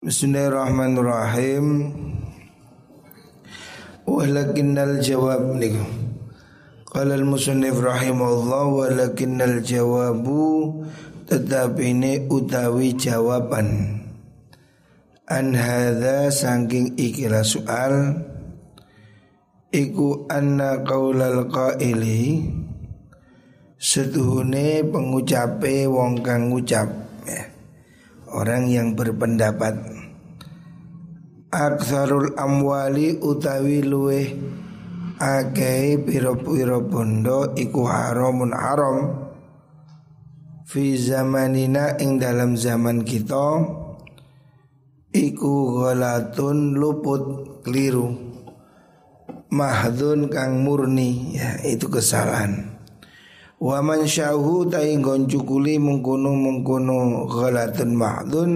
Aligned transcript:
Bismillahirrahmanirrahim. 0.00 1.92
Walakinnal 4.08 4.96
jawab 5.04 5.60
nih. 5.60 5.76
Qala 6.88 7.20
al-musannif 7.20 7.76
rahimahullah 7.76 8.64
walakinnal 8.64 9.60
jawabu 9.60 10.72
tetap 11.28 11.76
ini 11.76 12.24
utawi 12.32 12.96
jawaban 12.96 14.00
an 15.28 15.52
hadza 15.52 16.32
saking 16.32 16.96
ikilah 16.96 17.44
soal 17.44 18.24
iku 19.68 20.24
anna 20.32 20.80
qaulal 20.80 21.44
qaili 21.52 22.48
setuhune 23.76 24.80
pengucape 24.88 25.84
wong 25.92 26.24
kang 26.24 26.48
ngucap 26.48 26.88
ya 27.28 27.60
orang 28.30 28.70
yang 28.70 28.94
berpendapat 28.94 29.89
aksarul 31.50 32.38
amwali 32.38 33.18
utawi 33.18 33.82
luwe 33.82 34.38
akeh 35.18 35.98
piro-piro 36.06 36.78
bondo 36.86 37.52
iku 37.58 37.90
haramun 37.90 38.54
haram. 38.54 38.98
Fi 40.70 40.94
zamanina 40.94 41.98
ing 41.98 42.22
dalam 42.22 42.54
zaman 42.54 43.02
kita 43.02 43.58
iku 45.10 45.82
ghalatun 45.82 46.78
luput 46.78 47.22
keliru. 47.66 48.30
Mahdun 49.50 50.30
kang 50.30 50.62
murni 50.62 51.34
ya 51.34 51.58
itu 51.66 51.90
kesalahan. 51.90 52.70
Wa 53.58 53.82
man 53.82 54.06
syahu 54.06 54.70
tai 54.70 54.94
goncukuli 55.02 55.82
mengkono 55.82 56.30
mengkono 56.38 57.26
ghalatun 57.26 57.90
mahdun 57.98 58.50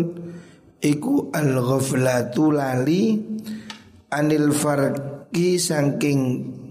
iku 0.84 1.32
al 1.32 1.56
ghaflatu 1.56 2.52
lali 2.52 3.16
anil 4.12 4.52
farqi 4.52 5.56
saking 5.56 6.20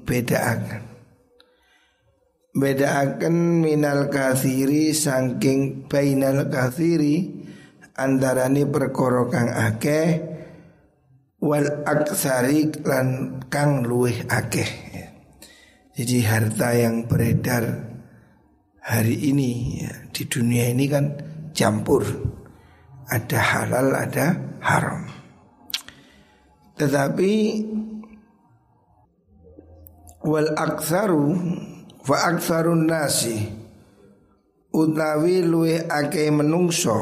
bedaaken. 0.06 0.86
Bedaaken 2.54 3.66
minal 3.66 4.14
kathiri 4.14 4.94
saking 4.94 5.90
bainal 5.90 6.46
kathiri 6.54 7.42
antarane 7.98 8.70
perkara 8.70 9.26
kang 9.34 9.50
akeh 9.50 10.22
wal 11.42 11.66
aksari 11.90 12.70
lan 12.86 13.42
kang 13.50 13.82
luweh 13.82 14.30
akeh. 14.30 14.70
Jadi 15.94 16.18
harta 16.26 16.74
yang 16.74 17.06
beredar 17.06 17.90
hari 18.82 19.30
ini 19.30 19.82
ya, 19.86 19.94
di 20.10 20.26
dunia 20.26 20.74
ini 20.74 20.86
kan 20.90 21.06
campur 21.54 22.33
ada 23.14 23.40
halal 23.40 23.94
ada 23.94 24.34
haram. 24.58 25.06
Tetapi 26.74 27.34
wal 30.26 30.50
aksaru 30.58 31.38
fa 32.02 32.34
aksarun 32.34 32.90
nasi 32.90 33.46
utawi 34.74 35.46
luwe 35.46 35.86
ake 35.86 36.34
menungso 36.34 36.98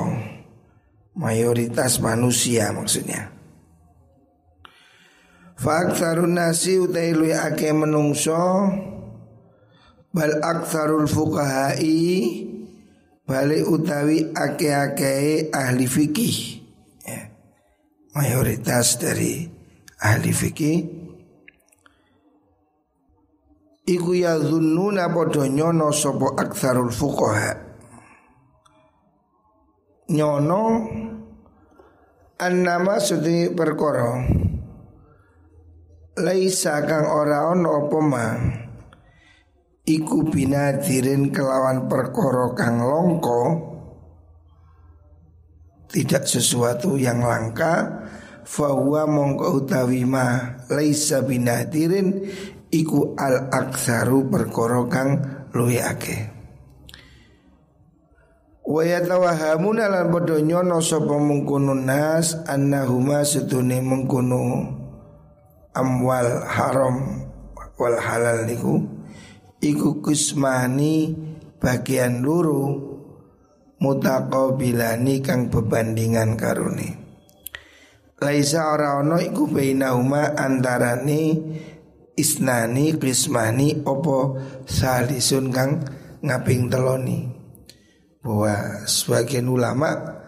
mayoritas 1.16 2.04
manusia 2.04 2.76
maksudnya. 2.76 3.32
Fa 5.56 5.88
aksarun 5.88 6.36
nasi 6.36 6.76
utawi 6.76 7.16
luwe 7.16 7.34
ake 7.39 7.72
menungso 7.72 8.67
bal 10.12 10.44
aktsarul 10.44 11.08
fuqahai 11.08 12.50
balik 13.31 13.63
utawi 13.63 14.27
ake-ake 14.35 15.47
ahli 15.55 15.87
fikih. 15.87 16.37
Ya. 17.07 17.31
mayoritas 18.11 18.99
dari 18.99 19.47
ahli 20.03 20.35
fikih. 20.35 20.77
Iku 23.87 24.11
ya 24.13 24.35
zunnuna 24.37 25.07
padha 25.09 25.47
nyono 25.47 25.95
sapa 25.95 26.36
aktsarul 26.36 26.91
fuqaha. 26.91 27.55
Nyono 30.11 30.64
annama 32.36 32.99
sudi 32.99 33.47
perkara. 33.55 34.27
Laisa 36.20 36.83
kang 36.83 37.08
ora 37.08 37.47
ono 37.55 37.87
apa 37.87 37.99
mah 38.03 38.36
iku 39.86 40.30
binadirin 40.30 41.33
kelawan 41.33 41.89
perkoro 41.89 42.53
kang 42.53 42.86
longko 42.86 43.42
tidak 45.89 46.23
sesuatu 46.30 46.95
yang 47.02 47.25
langka 47.25 48.05
fahuwa 48.45 49.09
mongko 49.09 49.58
utawi 49.58 50.05
ma 50.05 50.59
laisa 50.70 51.25
binadirin 51.25 52.30
iku 52.70 53.17
al 53.17 53.49
aksaru 53.49 54.30
perkoro 54.30 54.86
kang 54.86 55.17
luwe 55.52 55.81
ake 55.81 56.30
wa 58.61 58.86
yatawahamuna 58.86 59.89
lan 59.89 60.14
padha 60.14 60.37
nyono 60.39 60.77
sapa 60.80 61.17
nas 61.75 62.37
annahuma 62.45 63.25
sedune 63.25 63.81
mengkono 63.81 64.77
amwal 65.73 66.45
haram 66.45 67.25
wal 67.75 67.97
halal 67.97 68.45
niku 68.45 69.01
iku 69.61 70.02
kusmani 70.02 71.14
bagian 71.61 72.26
luru 72.26 72.89
mutaqabilani 73.77 75.22
kang 75.22 75.54
bebandingan 75.54 76.33
karuni 76.33 76.89
laisa 78.21 78.73
ora 78.73 78.98
ono 79.02 79.21
iku 79.21 79.50
bainahuma 79.50 80.33
antarane 80.33 81.21
isnani 82.17 82.98
kismani 82.98 83.86
opo 83.86 84.38
salisun 84.66 85.54
kang 85.54 85.82
ngaping 86.21 86.70
teloni 86.70 87.26
bahwa 88.21 88.86
sebagian 88.86 89.50
ulama 89.50 90.21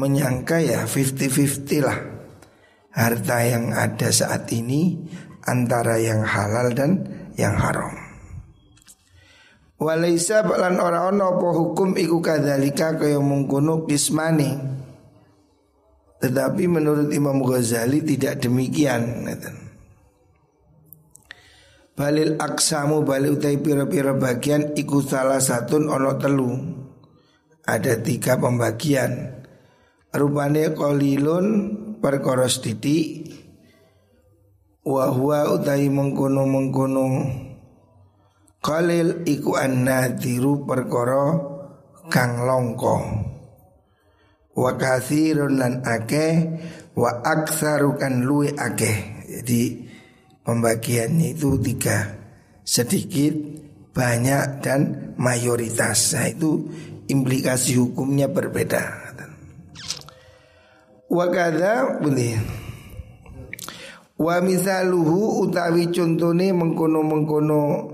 menyangka 0.00 0.60
ya 0.60 0.88
50-50 0.88 1.84
lah 1.84 1.98
harta 2.96 3.38
yang 3.44 3.76
ada 3.76 4.08
saat 4.08 4.48
ini 4.56 5.04
antara 5.44 6.00
yang 6.00 6.24
halal 6.24 6.72
dan 6.72 7.04
yang 7.36 7.52
haram. 7.60 8.05
Walaisa 9.76 10.40
lan 10.40 10.80
ora 10.80 11.04
ono 11.12 11.36
apa 11.36 11.48
hukum 11.52 12.00
iku 12.00 12.24
kadzalika 12.24 12.96
kaya 12.96 13.20
mungkono 13.20 13.84
kismani. 13.84 14.56
Tetapi 16.16 16.64
menurut 16.64 17.12
Imam 17.12 17.44
Ghazali 17.44 18.00
tidak 18.00 18.40
demikian 18.40 19.28
Balil 21.96 22.40
aksamu 22.40 23.04
balil 23.04 23.36
utai 23.36 23.60
pira-pira 23.60 24.16
bagian 24.16 24.72
iku 24.76 25.04
salah 25.04 25.40
satu 25.40 25.80
ono 25.80 26.16
telu. 26.16 26.52
Ada 27.68 28.00
tiga 28.00 28.40
pembagian. 28.40 29.44
Rupane 30.12 30.72
kolilun 30.72 31.46
perkoros 32.00 32.64
titik 32.64 33.28
Wahwa 34.86 35.50
utai 35.50 35.90
mengkono-mengkono 35.90 37.06
Qalil 38.60 39.22
iku 39.28 39.56
an-nadiru 39.56 40.66
perkara 40.66 41.38
kang 42.10 42.44
longko 42.44 42.96
Wa 44.56 44.72
kathirun 44.74 45.60
lan 45.60 45.84
akeh 45.84 46.34
Wa 46.96 47.20
aksaru 47.20 48.00
kan 48.00 48.24
luwe 48.24 48.56
akeh. 48.56 49.28
Jadi 49.28 49.84
pembagiannya 50.40 51.36
itu 51.36 51.60
tiga. 51.60 52.08
Sedikit, 52.64 53.36
banyak 53.92 54.64
dan 54.64 55.12
mayoritas. 55.20 56.16
Nah 56.16 56.32
itu 56.32 56.64
implikasi 57.12 57.76
hukumnya 57.76 58.32
berbeda. 58.32 59.12
Wa 61.12 61.28
kada 61.28 62.00
boleh. 62.00 62.40
Wa 64.16 64.40
misaluhu 64.40 65.44
utawi 65.44 65.92
contone 65.92 66.48
mengkono-mengkono 66.56 67.92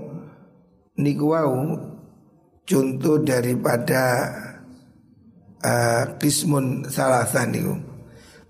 niku 0.97 1.33
wau 1.33 1.73
contoh 2.63 3.17
daripada 3.21 4.29
uh, 5.63 6.03
kismun 6.21 6.87
salasa 6.87 7.47
niku. 7.49 7.75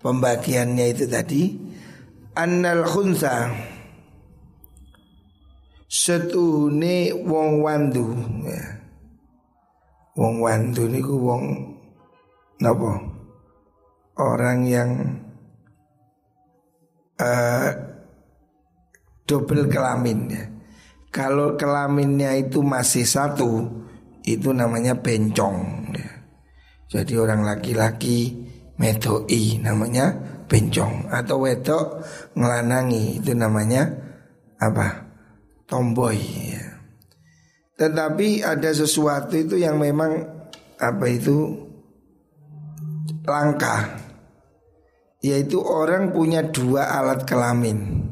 Pembagiannya 0.03 0.85
itu 0.91 1.07
tadi 1.07 1.55
annal 2.35 2.83
khunsa 2.83 3.47
setuhune 5.87 7.15
wong 7.23 7.63
wandu 7.63 8.11
ya. 8.43 8.83
wong 10.19 10.43
wandu 10.43 10.83
niku 10.91 11.15
wong 11.15 11.43
napa? 12.59 12.99
Orang 14.13 14.69
yang 14.69 14.91
uh, 17.17 17.69
double 19.25 19.65
kelamin 19.71 20.19
ya 20.29 20.52
kalau 21.13 21.53
kelaminnya 21.53 22.33
itu 22.35 22.65
masih 22.65 23.05
satu 23.05 23.69
Itu 24.23 24.55
namanya 24.55 24.97
bencong 24.97 25.91
ya. 25.93 26.11
Jadi 26.87 27.13
orang 27.19 27.43
laki-laki 27.43 28.31
Medoi 28.79 29.61
namanya 29.61 30.15
bencong 30.53 31.09
atau 31.09 31.41
wedok 31.41 32.05
ngelanangi 32.37 33.17
itu 33.21 33.33
namanya 33.33 33.89
apa 34.61 35.07
tomboy 35.65 36.17
ya. 36.53 36.65
tetapi 37.79 38.45
ada 38.45 38.69
sesuatu 38.69 39.33
itu 39.33 39.57
yang 39.57 39.81
memang 39.81 40.21
apa 40.77 41.05
itu 41.09 41.57
langka 43.25 43.97
yaitu 45.25 45.57
orang 45.57 46.13
punya 46.13 46.45
dua 46.45 47.01
alat 47.01 47.25
kelamin 47.25 48.09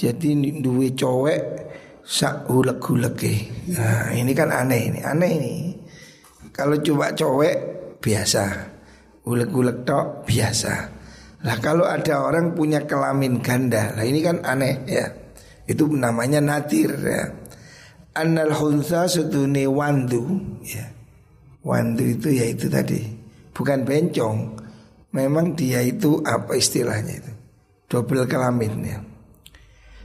jadi 0.00 0.28
duwe 0.60 0.92
cowek 0.92 1.40
sak 2.04 2.48
hulek-hulek 2.50 3.16
nah, 3.72 4.12
ini 4.12 4.32
kan 4.36 4.52
aneh 4.52 4.92
ini 4.92 5.00
aneh 5.00 5.30
ini 5.40 5.54
kalau 6.52 6.76
coba 6.82 7.14
cowek 7.16 7.56
biasa 8.02 8.44
hulek-hulek 9.24 9.86
tok 9.88 10.28
biasa 10.28 10.94
lah 11.44 11.60
kalau 11.60 11.84
ada 11.84 12.24
orang 12.24 12.56
punya 12.56 12.88
kelamin 12.88 13.44
ganda, 13.44 13.92
lah 13.92 14.04
ini 14.08 14.24
kan 14.24 14.40
aneh 14.48 14.80
ya. 14.88 15.12
Itu 15.68 15.92
namanya 15.92 16.40
natir 16.40 16.88
ya. 16.96 17.28
Annal 18.16 18.56
hunsa 18.56 19.04
sutune 19.04 19.68
wandu 19.68 20.40
ya. 20.64 20.88
Wandu 21.60 22.16
itu 22.16 22.32
ya 22.32 22.48
itu 22.48 22.72
tadi. 22.72 23.00
Bukan 23.52 23.84
bencong. 23.84 24.56
Memang 25.12 25.52
dia 25.52 25.84
itu 25.84 26.24
apa 26.24 26.56
istilahnya 26.56 27.12
itu? 27.12 27.32
Double 27.92 28.24
kelamin 28.24 28.74
ya. 28.80 28.98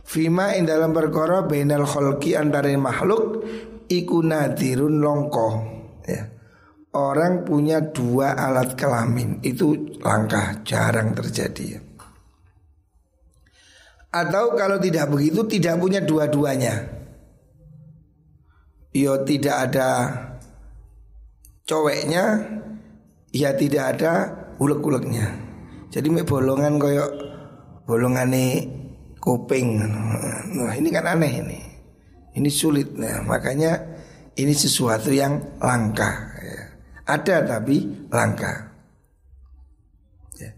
Fima 0.09 0.57
in 0.57 0.65
dalam 0.65 0.89
perkara 0.89 1.45
bainal 1.45 1.85
kholki 1.85 2.33
antara 2.33 2.73
makhluk 2.73 3.45
iku 3.85 4.25
nadirun 4.25 4.97
longko 4.97 5.49
ya 6.09 6.39
orang 6.93 7.45
punya 7.45 7.83
dua 7.93 8.33
alat 8.33 8.73
kelamin 8.73 9.43
itu 9.45 9.97
langka, 10.01 10.65
jarang 10.65 11.13
terjadi. 11.13 11.77
Atau 14.09 14.57
kalau 14.57 14.81
tidak 14.81 15.13
begitu 15.13 15.45
tidak 15.45 15.77
punya 15.77 16.01
dua-duanya. 16.01 16.97
Yo 18.89 19.21
tidak 19.21 19.69
ada 19.69 19.89
coweknya, 21.69 22.41
ya 23.29 23.53
tidak 23.53 23.83
ada 23.93 24.13
ulek-uleknya. 24.57 25.29
Jadi 25.93 26.09
me 26.09 26.25
bolongan 26.25 26.81
koyok 26.81 27.11
bolongan 27.85 28.33
kuping. 29.19 29.79
Nah, 30.55 30.73
ini 30.73 30.89
kan 30.89 31.05
aneh 31.05 31.33
ini. 31.43 31.59
Ini 32.39 32.49
sulit. 32.49 32.95
Nah, 32.95 33.21
makanya 33.27 33.77
ini 34.39 34.55
sesuatu 34.55 35.11
yang 35.11 35.59
langka. 35.59 36.39
Ada 37.03 37.43
tapi 37.43 38.07
langka. 38.13 38.69
Ya. 40.39 40.53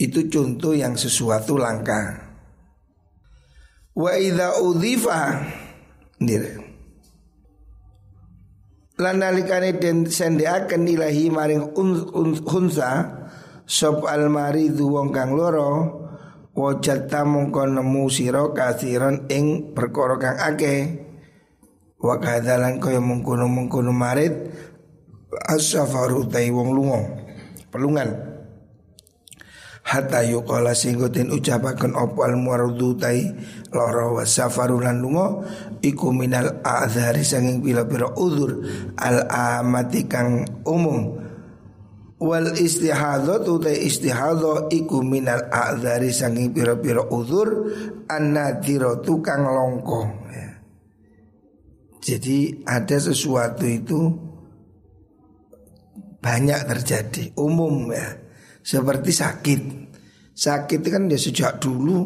Itu 0.00 0.26
contoh 0.26 0.74
yang 0.74 0.98
sesuatu 0.98 1.54
langka. 1.60 2.26
Wa 3.96 4.12
idza 4.16 4.60
udhifa. 4.60 5.22
Lan 8.96 9.16
nalikane 9.20 9.76
den 9.76 10.08
sendeaken 10.08 10.88
ilahi 10.88 11.28
maring 11.28 11.76
hunsa 12.40 12.90
sop 13.68 14.08
almaridu 14.08 14.88
wong 14.88 15.12
kang 15.12 15.36
loro 15.36 16.05
wajata 16.56 17.28
mongko 17.28 17.68
nemu 17.68 18.08
sira 18.08 18.48
kasiron 18.56 19.28
ing 19.28 19.76
perkara 19.76 20.16
kang 20.16 20.40
akeh. 20.40 21.04
Wa 21.96 22.20
kadzalan 22.20 22.76
kaya 22.80 23.00
mungkono-mungkono 23.00 23.92
marit 23.92 24.32
as-safaru 25.48 26.28
tai 26.28 26.52
wong 26.52 26.76
lunga. 26.76 27.00
Pelungan. 27.72 28.36
Hatta 29.86 30.26
yuqala 30.26 30.74
singgo 30.74 31.06
den 31.06 31.30
ucapaken 31.30 31.94
apa 31.94 32.20
al 32.26 32.34
muaradu 32.34 32.98
tai 32.98 33.22
lara 33.70 34.10
wa 34.10 34.26
safaru 34.26 34.82
lan 34.82 34.98
lunga 34.98 35.46
iku 35.78 36.10
minal 36.10 36.58
a'dzari 36.58 37.22
sanging 37.22 37.62
pira-pira 37.62 38.10
udzur 38.18 38.66
al 38.98 39.30
amati 39.30 40.10
kang 40.10 40.42
umum 40.66 41.25
wal 42.16 42.48
istihadzatu 42.56 43.60
ta 43.60 43.72
istihadha 43.72 44.72
iku 44.72 45.04
minal 45.04 45.52
a'dzari 45.52 46.08
sanging 46.08 46.52
pira-pira 46.52 47.04
udzur 47.12 47.48
annadiratu 48.08 49.20
kang 49.20 49.44
longko. 49.44 50.00
Ya. 50.32 50.50
Jadi 52.00 52.64
ada 52.64 52.96
sesuatu 52.96 53.64
itu 53.68 54.00
banyak 56.22 56.60
terjadi 56.64 57.36
umum 57.36 57.92
ya. 57.92 58.08
Seperti 58.66 59.10
sakit. 59.14 59.60
Sakit 60.36 60.80
kan 60.90 61.06
dia 61.06 61.20
sejak 61.20 61.62
dulu 61.62 62.02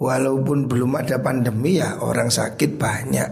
walaupun 0.00 0.66
belum 0.66 0.98
ada 0.98 1.20
pandemi 1.20 1.78
ya 1.78 2.00
orang 2.00 2.32
sakit 2.32 2.80
banyak. 2.80 3.30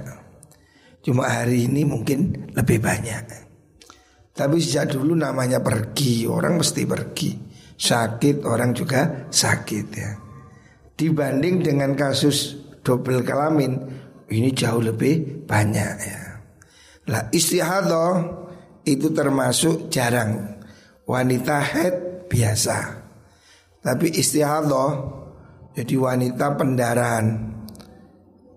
Cuma 1.01 1.25
hari 1.25 1.65
ini 1.65 1.89
mungkin 1.89 2.53
lebih 2.53 2.85
banyak 2.85 3.40
tapi 4.31 4.63
sejak 4.63 4.95
dulu 4.95 5.19
namanya 5.19 5.59
pergi 5.61 6.25
orang 6.25 6.63
mesti 6.63 6.83
pergi. 6.87 7.31
Sakit 7.81 8.45
orang 8.45 8.71
juga 8.77 9.29
sakit 9.33 9.87
ya. 9.97 10.11
Dibanding 10.95 11.65
dengan 11.65 11.97
kasus 11.97 12.57
double 12.85 13.25
kelamin 13.25 13.81
ini 14.31 14.53
jauh 14.53 14.85
lebih 14.85 15.45
banyak 15.49 15.95
ya. 16.05 16.23
Lah 17.09 17.27
istihadah 17.33 18.13
itu 18.87 19.11
termasuk 19.11 19.91
jarang. 19.91 20.61
Wanita 21.09 21.59
head 21.59 21.95
biasa. 22.31 22.79
Tapi 23.83 24.15
istihadah 24.15 24.91
jadi 25.75 25.95
wanita 25.99 26.47
pendarahan. 26.55 27.27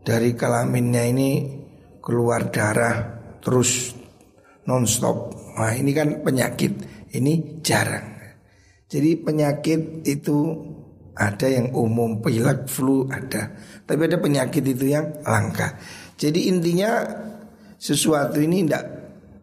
Dari 0.03 0.35
kelaminnya 0.35 1.03
ini 1.07 1.31
keluar 2.03 2.51
darah 2.51 3.23
terus 3.39 3.95
nonstop 4.67 5.32
nah 5.57 5.73
ini 5.73 5.91
kan 5.93 6.21
penyakit. 6.21 6.71
Ini 7.13 7.61
jarang. 7.61 8.13
Jadi 8.89 9.17
penyakit 9.21 10.05
itu 10.05 10.37
ada 11.13 11.45
yang 11.45 11.73
umum 11.73 12.21
pilek 12.21 12.65
flu 12.69 13.05
ada. 13.09 13.53
Tapi 13.85 14.01
ada 14.05 14.17
penyakit 14.17 14.65
itu 14.65 14.89
yang 14.89 15.21
langka. 15.25 15.77
Jadi 16.17 16.49
intinya 16.49 17.05
sesuatu 17.77 18.41
ini 18.41 18.65
tidak 18.65 18.85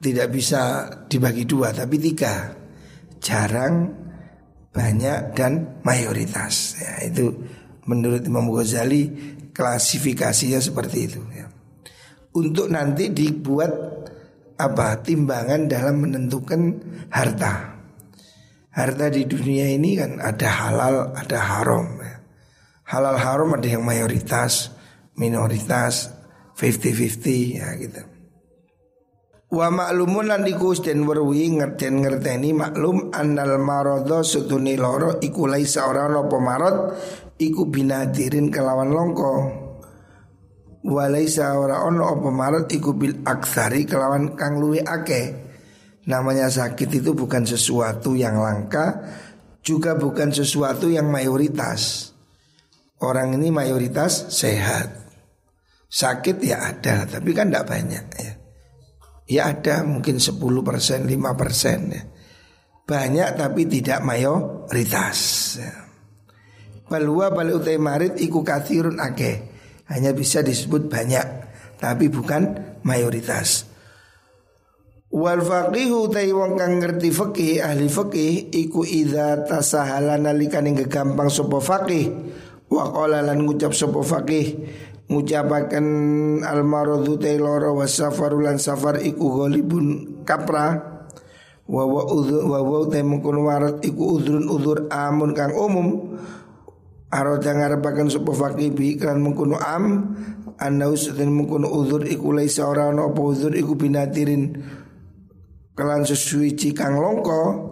tidak 0.00 0.28
bisa 0.34 0.86
dibagi 1.06 1.46
dua 1.46 1.70
tapi 1.70 1.98
tiga. 1.98 2.54
Jarang 3.22 3.90
banyak 4.70 5.34
dan 5.34 5.82
mayoritas. 5.82 6.78
Ya, 6.78 7.10
itu 7.10 7.30
menurut 7.90 8.22
Imam 8.22 8.46
Ghazali 8.50 9.10
klasifikasinya 9.50 10.62
seperti 10.62 10.98
itu 11.10 11.20
ya. 11.34 11.46
untuk 12.38 12.70
nanti 12.70 13.10
dibuat 13.10 13.99
apa 14.60 15.00
timbangan 15.00 15.64
dalam 15.70 16.04
menentukan 16.04 16.76
harta 17.08 17.80
harta 18.70 19.06
di 19.08 19.24
dunia 19.24 19.72
ini 19.72 19.96
kan 19.96 20.20
ada 20.20 20.48
halal 20.48 20.96
ada 21.16 21.38
haram 21.40 21.86
ya. 21.98 22.14
halal 22.92 23.16
haram 23.16 23.50
ada 23.56 23.68
yang 23.68 23.82
mayoritas 23.82 24.70
minoritas 25.16 26.12
50-50 26.54 27.58
ya 27.58 27.68
gitu 27.80 28.02
Wa 29.50 29.66
maklumun 29.66 30.30
lan 30.30 30.46
iku 30.46 30.78
den 30.78 31.02
weruhi 31.02 31.50
ngerten 31.50 32.06
ngerteni 32.06 32.54
maklum 32.54 33.10
annal 33.10 33.58
maradha 33.58 34.22
sutuni 34.22 34.78
loro 34.78 35.18
iku 35.18 35.50
laisa 35.50 35.90
ora 35.90 36.06
ana 36.06 36.22
pemarot 36.30 36.94
iku 37.34 37.66
binadirin 37.66 38.54
kelawan 38.54 38.94
longko. 38.94 39.34
Wa 40.80 41.12
laisa 41.12 41.60
ora 41.60 41.84
ana 41.84 42.08
apa 42.08 42.28
marad 42.32 42.64
iku 42.72 42.96
bil 42.96 43.20
aksari 43.20 43.84
kelawan 43.84 44.32
kang 44.32 44.56
luwe 44.56 44.80
akeh. 44.80 45.52
Namanya 46.08 46.48
sakit 46.48 47.04
itu 47.04 47.12
bukan 47.12 47.44
sesuatu 47.44 48.16
yang 48.16 48.40
langka 48.40 49.04
juga 49.60 49.92
bukan 49.92 50.32
sesuatu 50.32 50.88
yang 50.88 51.12
mayoritas. 51.12 52.12
Orang 53.04 53.36
ini 53.36 53.52
mayoritas 53.52 54.32
sehat. 54.32 54.88
Sakit 55.90 56.40
ya 56.40 56.72
ada 56.72 57.04
tapi 57.04 57.36
kan 57.36 57.52
tidak 57.52 57.68
banyak 57.68 58.06
ya. 58.16 58.32
Ya 59.30 59.42
ada 59.52 59.86
mungkin 59.86 60.18
10 60.18 60.40
persen, 60.64 61.06
5 61.06 61.38
persen 61.38 61.80
ya. 61.92 62.02
Banyak 62.88 63.36
tapi 63.36 63.68
tidak 63.68 64.00
mayoritas 64.00 65.20
ya. 65.60 65.72
Balwa 66.88 67.30
balik 67.30 67.62
utai 67.62 67.78
marit 67.78 68.18
iku 68.18 68.42
kathirun 68.42 68.98
ake 68.98 69.49
Hanya 69.90 70.14
bisa 70.14 70.40
disebut 70.40 70.86
banyak 70.86 71.26
Tapi 71.80 72.06
bukan 72.06 72.78
mayoritas. 72.86 73.70
Wal 75.10 75.42
faqihu 75.42 76.06
wong 76.06 76.54
kang 76.54 76.78
ngerti 76.78 77.10
fakih 77.10 77.58
ahli 77.58 77.90
fakih 77.90 78.54
iku 78.54 78.86
idza 78.86 79.42
tasahala 79.42 80.14
nalikane 80.14 80.70
gampang 80.86 81.26
sapa 81.26 81.58
fakih 81.58 82.14
wa 82.70 82.94
qala 82.94 83.18
lan 83.18 83.42
ngucap 83.42 83.74
sapa 83.74 84.06
fakih 84.06 84.70
ngucapaken 85.10 85.86
al 86.46 86.62
maradhu 86.62 87.18
tayloro 87.18 87.82
wa 87.82 87.90
safarulan 87.90 88.62
safar 88.62 89.02
iku 89.02 89.42
ghalibun 89.42 90.22
kapra. 90.22 90.78
Wa 91.70 91.86
wa 91.86 92.02
udhur 92.06 92.46
wa 92.46 92.58
wa 92.62 92.86
temukun 92.86 93.46
warat 93.46 93.82
iku 93.82 94.18
udhrun 94.18 94.46
udhur 94.46 94.90
amun 94.90 95.34
kang 95.34 95.54
umum 95.54 96.18
Arada 97.10 97.50
ngarepaken 97.50 98.06
sapa 98.06 98.30
faqih 98.30 98.70
bi 98.70 98.94
kan 98.94 99.18
mengkono 99.18 99.58
am 99.58 100.14
anau 100.62 100.94
sedene 100.94 101.34
mengkono 101.34 101.66
udhur 101.66 102.06
iku 102.06 102.30
laisa 102.30 102.70
ora 102.70 102.94
ana 102.94 103.10
apa 103.10 103.18
udhur 103.18 103.50
iku 103.50 103.74
binatirin. 103.74 104.62
Kelan 105.74 106.06
sesuci 106.06 106.70
kang 106.70 106.98
longko 107.02 107.70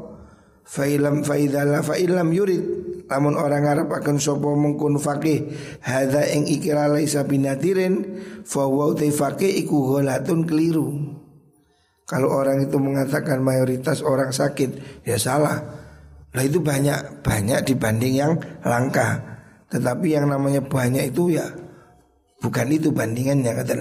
Fa'ilam 0.68 1.24
fa'idhala 1.24 1.80
fa'ilam 1.80 2.28
yurid. 2.28 2.62
Namun 3.08 3.40
orang 3.40 3.64
Arab 3.64 3.88
akan 3.88 4.20
sopo 4.20 4.52
mengkun 4.52 5.00
fakih 5.00 5.48
Hada 5.80 6.28
ing 6.28 6.44
ikira 6.44 6.92
laisa 6.92 7.24
binatirin 7.24 8.20
Fawaw 8.44 8.92
te 8.92 9.08
fakih 9.08 9.64
iku 9.64 9.96
holatun 9.96 10.44
keliru. 10.44 11.16
Kalau 12.04 12.28
orang 12.28 12.68
itu 12.68 12.76
mengatakan 12.76 13.40
mayoritas 13.40 14.04
orang 14.04 14.28
sakit 14.28 15.04
Ya 15.08 15.16
salah 15.16 15.77
Nah 16.38 16.46
itu 16.46 16.62
banyak 16.62 17.26
Banyak 17.26 17.66
dibanding 17.66 18.14
yang 18.14 18.32
langka. 18.62 19.18
Tetapi 19.74 20.14
yang 20.14 20.30
namanya 20.30 20.62
banyak 20.62 21.10
itu 21.10 21.34
ya 21.34 21.50
Bukan 22.38 22.70
itu 22.70 22.94
bandingannya 22.94 23.58
kata 23.58 23.74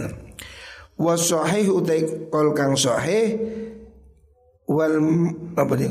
Wasohih 0.98 1.70
utai 1.70 2.34
kol 2.34 2.58
kang 2.58 2.74
sohih 2.74 3.38
Wal 4.66 4.98
apa 5.56 5.74
nih 5.78 5.88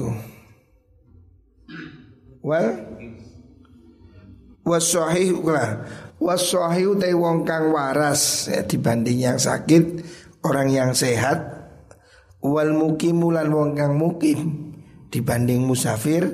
wal? 2.47 2.67
Wasahih 4.67 5.31
lah 5.47 5.87
wasahih 6.19 6.99
te 6.99 7.15
wong 7.15 7.47
kang 7.47 7.71
waras 7.71 8.51
ya, 8.51 8.67
dibanding 8.67 9.23
yang 9.23 9.39
sakit 9.39 10.03
orang 10.43 10.69
yang 10.71 10.91
sehat. 10.91 11.55
Wal 12.43 12.75
mukimulan 12.75 13.51
wong 13.51 13.75
kang 13.75 13.95
mukim 13.99 14.66
dibanding 15.17 15.65
musafir 15.65 16.29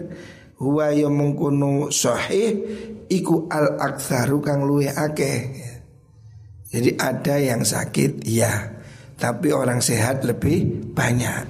huwa 0.58 0.90
ya 0.90 1.06
mengkono 1.06 1.94
sahih 1.94 2.58
iku 3.06 3.46
al 3.46 3.78
aktsaru 3.78 4.42
kang 4.42 4.66
luwe 4.66 4.90
akeh. 4.90 5.70
Jadi 6.72 6.98
ada 6.98 7.38
yang 7.38 7.62
sakit 7.62 8.26
ya 8.26 8.82
tapi 9.14 9.54
orang 9.54 9.78
sehat 9.78 10.26
lebih 10.26 10.90
banyak 10.90 11.46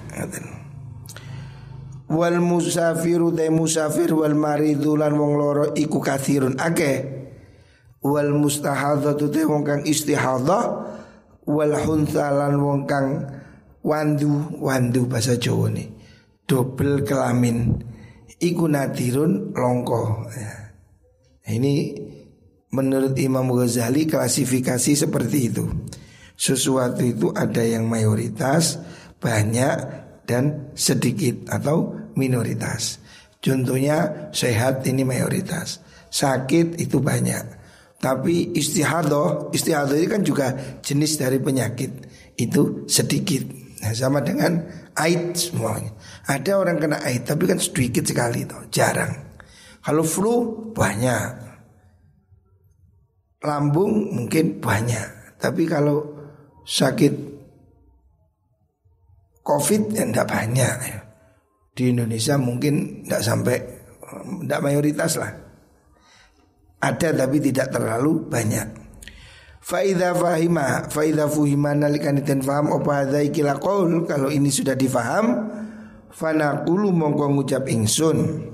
wal 2.12 2.44
musafiru 2.44 3.32
te 3.32 3.48
musafir 3.48 4.12
wal 4.12 4.36
maridu 4.36 5.00
lan 5.00 5.16
wong 5.16 5.32
loro 5.40 5.64
iku 5.72 5.98
kathirun 6.04 6.60
akeh. 6.60 7.24
Wal 8.02 8.34
mustahadzatu 8.36 9.32
te 9.32 9.46
wong 9.48 9.62
kang 9.64 9.82
istihadhah 9.88 10.64
wal 11.48 11.74
huntha 11.80 12.28
lan 12.34 12.60
wong 12.60 12.84
kang 12.84 13.24
wandu 13.80 14.58
wandu 14.60 15.06
bahasa 15.08 15.38
Jawa 15.38 15.70
nih 15.70 16.01
double 16.44 17.06
kelamin 17.06 17.82
iku 18.42 18.66
nadirun 18.66 19.54
longko 19.54 20.28
ya. 20.34 20.52
ini 21.54 21.94
menurut 22.72 23.14
Imam 23.18 23.46
Ghazali 23.52 24.08
klasifikasi 24.08 24.92
seperti 24.96 25.38
itu 25.52 25.64
sesuatu 26.36 27.06
itu 27.06 27.30
ada 27.30 27.62
yang 27.62 27.86
mayoritas 27.86 28.82
banyak 29.22 30.02
dan 30.26 30.74
sedikit 30.74 31.46
atau 31.46 31.94
minoritas. 32.18 32.98
Contohnya 33.42 34.30
sehat 34.30 34.86
ini 34.86 35.02
mayoritas, 35.02 35.82
sakit 36.10 36.78
itu 36.78 37.02
banyak. 37.02 37.62
Tapi 38.02 38.54
istihadoh, 38.54 39.54
istihadoh 39.54 39.94
ini 39.94 40.08
kan 40.10 40.22
juga 40.26 40.78
jenis 40.82 41.18
dari 41.18 41.38
penyakit 41.38 41.90
itu 42.38 42.86
sedikit. 42.90 43.61
Nah, 43.82 43.92
sama 43.98 44.22
dengan 44.22 44.62
aid 44.94 45.34
semuanya. 45.34 45.90
Ada 46.30 46.54
orang 46.54 46.78
kena 46.78 47.02
aid 47.02 47.26
tapi 47.26 47.50
kan 47.50 47.58
sedikit 47.58 48.06
sekali 48.06 48.46
toh, 48.46 48.70
jarang. 48.70 49.10
Kalau 49.82 50.06
flu 50.06 50.34
banyak. 50.70 51.50
Lambung 53.42 54.14
mungkin 54.14 54.62
banyak. 54.62 55.36
Tapi 55.42 55.66
kalau 55.66 56.06
sakit 56.62 57.34
COVID 59.42 59.82
ya 59.98 60.06
enggak 60.06 60.30
banyak 60.30 60.76
ya 60.86 61.02
di 61.72 61.88
Indonesia 61.88 62.36
mungkin 62.36 63.04
tidak 63.04 63.22
sampai 63.24 63.56
tidak 64.44 64.60
mayoritas 64.62 65.12
lah. 65.16 65.32
Ada 66.82 67.14
tapi 67.14 67.38
tidak 67.40 67.72
terlalu 67.72 68.28
banyak. 68.28 68.68
Faida 69.62 70.10
fahima, 70.10 70.90
faida 70.90 71.30
fuhima 71.30 71.70
nalikan 71.70 72.18
iten 72.18 72.42
faham 72.42 72.74
apa 72.74 73.06
ada 73.06 73.22
ikilah 73.22 73.62
qaul 73.62 74.10
kalau 74.10 74.26
ini 74.26 74.50
sudah 74.50 74.74
difaham 74.74 75.54
fanaqulu 76.10 76.90
mongko 76.90 77.30
ngucap 77.30 77.70
ingsun. 77.70 78.50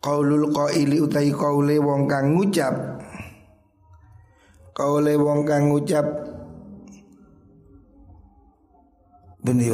Qaulul 0.00 0.54
qaili 0.54 1.02
utai 1.02 1.34
qaule 1.34 1.76
wong 1.82 2.06
kang 2.06 2.38
ngucap. 2.38 2.72
Qaule 4.70 5.12
wong 5.18 5.44
kang 5.44 5.68
ngucap 5.68 6.06
Benih 9.40 9.72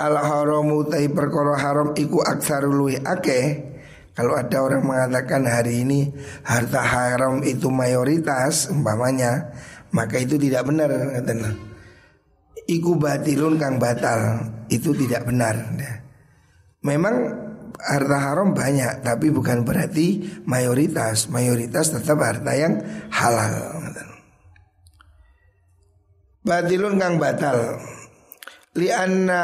al 0.00 0.16
haramu 0.16 0.84
tai 0.84 1.08
perkara 1.08 1.56
haram 1.56 1.96
iku 1.96 2.20
aksarul 2.20 2.76
luwi 2.76 2.96
akeh 3.00 3.69
kalau 4.14 4.34
ada 4.34 4.58
orang 4.60 4.82
mengatakan 4.82 5.46
hari 5.46 5.86
ini 5.86 6.10
harta 6.42 6.82
haram 6.82 7.40
itu 7.46 7.70
mayoritas 7.70 8.68
umpamanya 8.68 9.54
maka 9.90 10.18
itu 10.22 10.38
tidak 10.38 10.66
benar 10.66 10.90
katanya. 10.90 11.50
Iku 12.70 12.94
batilun 12.98 13.58
kang 13.58 13.82
batal 13.82 14.46
itu 14.70 14.94
tidak 14.94 15.26
benar. 15.26 15.58
Memang 16.86 17.16
harta 17.74 18.18
haram 18.18 18.54
banyak 18.54 19.02
tapi 19.02 19.34
bukan 19.34 19.66
berarti 19.66 20.22
mayoritas. 20.46 21.26
Mayoritas 21.26 21.90
tetap 21.90 22.22
harta 22.22 22.52
yang 22.54 22.78
halal. 23.10 23.82
Batilun 26.46 26.96
kang 26.96 27.18
batal 27.18 27.82
lianna 28.78 29.42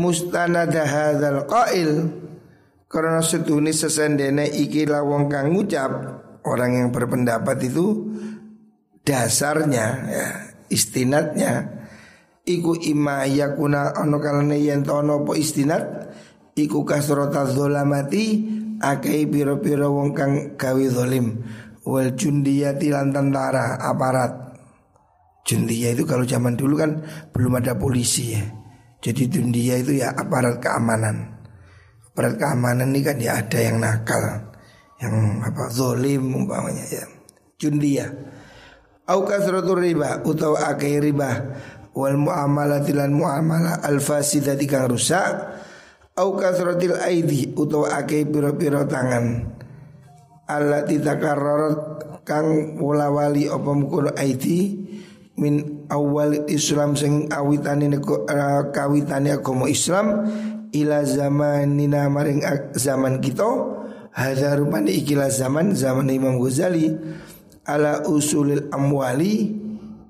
mustanada 0.00 0.88
hadzal 0.88 1.44
qail 1.44 1.90
karena 2.88 3.20
setuni 3.20 3.70
sesendene 3.70 4.48
iki 4.48 4.88
lawong 4.88 5.28
kang 5.28 5.52
ngucap 5.52 5.92
orang 6.48 6.72
yang 6.80 6.88
berpendapat 6.88 7.68
itu 7.68 8.08
dasarnya 9.04 9.86
ya 10.08 10.28
istinadnya 10.72 11.52
iku 12.48 12.74
ima 12.80 13.28
yakuna 13.28 13.92
ono 14.00 14.16
kalane 14.16 14.56
yen 14.56 14.84
ono 14.88 15.24
apa 15.24 15.32
istinad 15.36 15.84
iku 16.56 16.82
kasrota 16.88 17.44
dzolamati 17.44 18.24
akai 18.80 19.28
piro-piro 19.28 19.92
wong 19.92 20.16
kang 20.16 20.32
gawe 20.56 20.84
zalim 20.88 21.44
wal 21.84 22.16
jundiyati 22.16 22.88
lan 22.88 23.12
tentara 23.12 23.76
aparat 23.80 24.48
Jundia 25.48 25.96
itu 25.96 26.04
kalau 26.04 26.28
zaman 26.28 26.60
dulu 26.60 26.76
kan 26.76 27.00
belum 27.32 27.56
ada 27.56 27.72
polisi 27.72 28.36
ya. 28.36 28.44
Jadi 29.00 29.32
Jundia 29.32 29.80
itu 29.80 29.96
ya 29.96 30.12
aparat 30.12 30.60
keamanan. 30.60 31.37
Aparat 32.18 32.34
keamanan 32.34 32.90
ini 32.90 33.06
kan 33.06 33.14
ya 33.22 33.38
ada 33.38 33.62
yang 33.62 33.78
nakal, 33.78 34.50
yang 34.98 35.38
apa 35.38 35.70
zolim 35.70 36.34
umpamanya 36.34 36.82
ya. 36.90 37.06
Jundia. 37.54 38.10
Au 39.06 39.22
kasratur 39.22 39.78
riba 39.78 40.26
utawa 40.26 40.66
akai 40.66 40.98
riba. 40.98 41.30
Wal 41.94 42.18
muamalah 42.18 42.82
tilan 42.82 43.14
muamalah 43.14 43.86
al 43.86 44.02
fasidati 44.02 44.66
kang 44.66 44.90
rusak. 44.90 45.30
Au 46.18 46.34
kasratil 46.34 46.98
aidi 46.98 47.54
utawa 47.54 48.02
akai 48.02 48.26
piro-piro 48.26 48.82
tangan. 48.90 49.54
Allati 50.50 50.98
takarrarat 50.98 51.78
kang 52.26 52.82
wala 52.82 53.14
wali 53.14 53.46
apa 53.46 53.70
mukul 53.78 54.10
aidi 54.18 54.74
min 55.38 55.86
awal 55.86 56.50
Islam 56.50 56.98
sing 56.98 57.30
awitane 57.30 57.94
uh, 57.94 58.74
kawitane 58.74 59.38
agama 59.38 59.70
Islam 59.70 60.26
ila 60.74 61.04
zamanina 61.04 62.08
maring 62.12 62.44
zaman 62.76 63.20
kita 63.22 63.46
hadza 64.12 64.56
rupane 64.58 64.92
ikilah 64.92 65.30
zaman 65.30 65.72
zaman 65.72 66.10
Imam 66.10 66.36
Ghazali 66.42 66.90
ala 67.68 68.04
usulil 68.08 68.68
amwali 68.72 69.54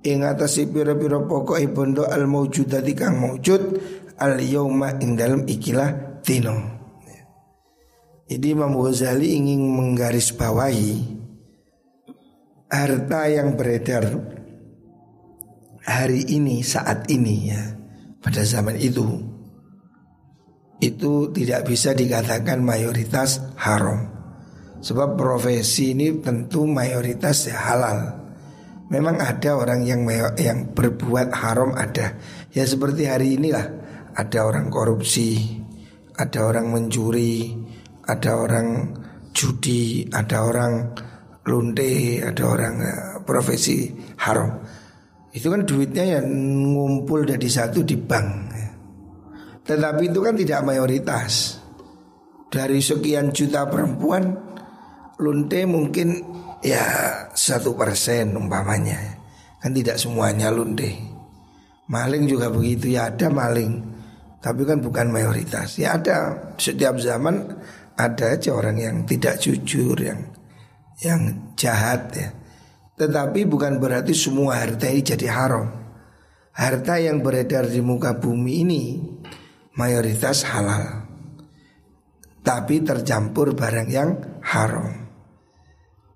ing 0.03 0.23
atase 0.23 0.71
pira-pira 0.71 1.21
pokoke 1.27 1.67
bondo 1.71 2.07
al 2.07 2.31
maujudati 2.31 2.93
kang 2.95 3.19
maujud 3.19 3.63
al 4.19 4.39
yauma 4.41 4.97
ing 5.03 5.19
dalem 5.19 5.43
ikilah 5.45 6.23
dino. 6.23 6.79
Jadi 8.29 8.47
Imam 8.53 8.77
Ghazali 8.77 9.41
ingin 9.41 9.65
menggarisbawahi 9.73 11.17
harta 12.69 13.21
yang 13.33 13.57
beredar 13.57 14.05
hari 15.81 16.21
ini 16.29 16.61
saat 16.61 17.09
ini 17.09 17.49
ya 17.49 17.63
pada 18.21 18.45
zaman 18.45 18.77
itu 18.77 19.28
itu 20.79 21.35
tidak 21.35 21.67
bisa 21.67 21.95
dikatakan 21.95 22.63
mayoritas 22.63 23.43
haram 23.59 24.09
sebab 24.79 25.19
profesi 25.19 25.95
ini 25.95 26.23
tentu 26.23 26.67
mayoritas 26.67 27.51
ya 27.51 27.59
halal 27.59 28.15
memang 28.89 29.19
ada 29.19 29.59
orang 29.59 29.83
yang 29.83 30.07
yang 30.39 30.71
berbuat 30.71 31.35
haram 31.35 31.75
ada 31.75 32.15
ya 32.55 32.63
seperti 32.63 33.11
hari 33.11 33.35
inilah 33.35 33.89
ada 34.19 34.51
orang 34.51 34.67
korupsi, 34.67 35.63
ada 36.19 36.51
orang 36.51 36.75
mencuri, 36.75 37.55
ada 38.03 38.35
orang 38.35 38.91
judi, 39.31 40.11
ada 40.11 40.43
orang 40.43 40.91
lunte, 41.47 42.19
ada 42.19 42.43
orang 42.43 42.75
eh, 42.83 43.03
profesi 43.23 43.95
haram. 44.19 44.59
Itu 45.31 45.55
kan 45.55 45.63
duitnya 45.63 46.19
yang 46.19 46.27
ngumpul 46.75 47.23
dari 47.23 47.47
satu 47.47 47.87
di 47.87 47.95
bank. 47.95 48.48
Tetapi 49.69 50.09
itu 50.09 50.25
kan 50.25 50.33
tidak 50.33 50.65
mayoritas. 50.65 51.61
Dari 52.49 52.81
sekian 52.81 53.29
juta 53.37 53.69
perempuan, 53.69 54.33
lunte 55.21 55.69
mungkin 55.69 56.25
ya 56.65 56.81
satu 57.37 57.77
persen 57.77 58.33
umpamanya. 58.33 59.21
Kan 59.61 59.77
tidak 59.77 60.01
semuanya 60.01 60.49
lunte. 60.49 60.97
Maling 61.93 62.25
juga 62.25 62.49
begitu 62.49 62.97
ya 62.97 63.13
ada 63.13 63.29
maling. 63.29 64.01
Tapi 64.41 64.65
kan 64.65 64.81
bukan 64.81 65.13
mayoritas. 65.13 65.77
Ya 65.77 66.01
ada 66.01 66.49
setiap 66.57 66.97
zaman 66.97 67.53
ada 67.99 68.25
aja 68.33 68.55
orang 68.55 68.81
yang 68.81 68.97
tidak 69.05 69.37
jujur, 69.43 69.99
yang 70.01 70.33
yang 71.05 71.53
jahat 71.59 72.09
ya. 72.17 72.29
Tetapi 72.99 73.45
bukan 73.45 73.77
berarti 73.77 74.17
semua 74.17 74.63
harta 74.63 74.89
ini 74.89 75.03
jadi 75.05 75.29
haram. 75.29 75.67
Harta 76.55 76.99
yang 76.99 77.23
beredar 77.23 77.71
di 77.71 77.79
muka 77.79 78.19
bumi 78.19 78.67
ini 78.67 78.83
mayoritas 79.79 80.43
halal. 80.51 81.07
Tapi 82.43 82.83
tercampur 82.83 83.55
barang 83.55 83.89
yang 83.89 84.11
haram. 84.43 85.07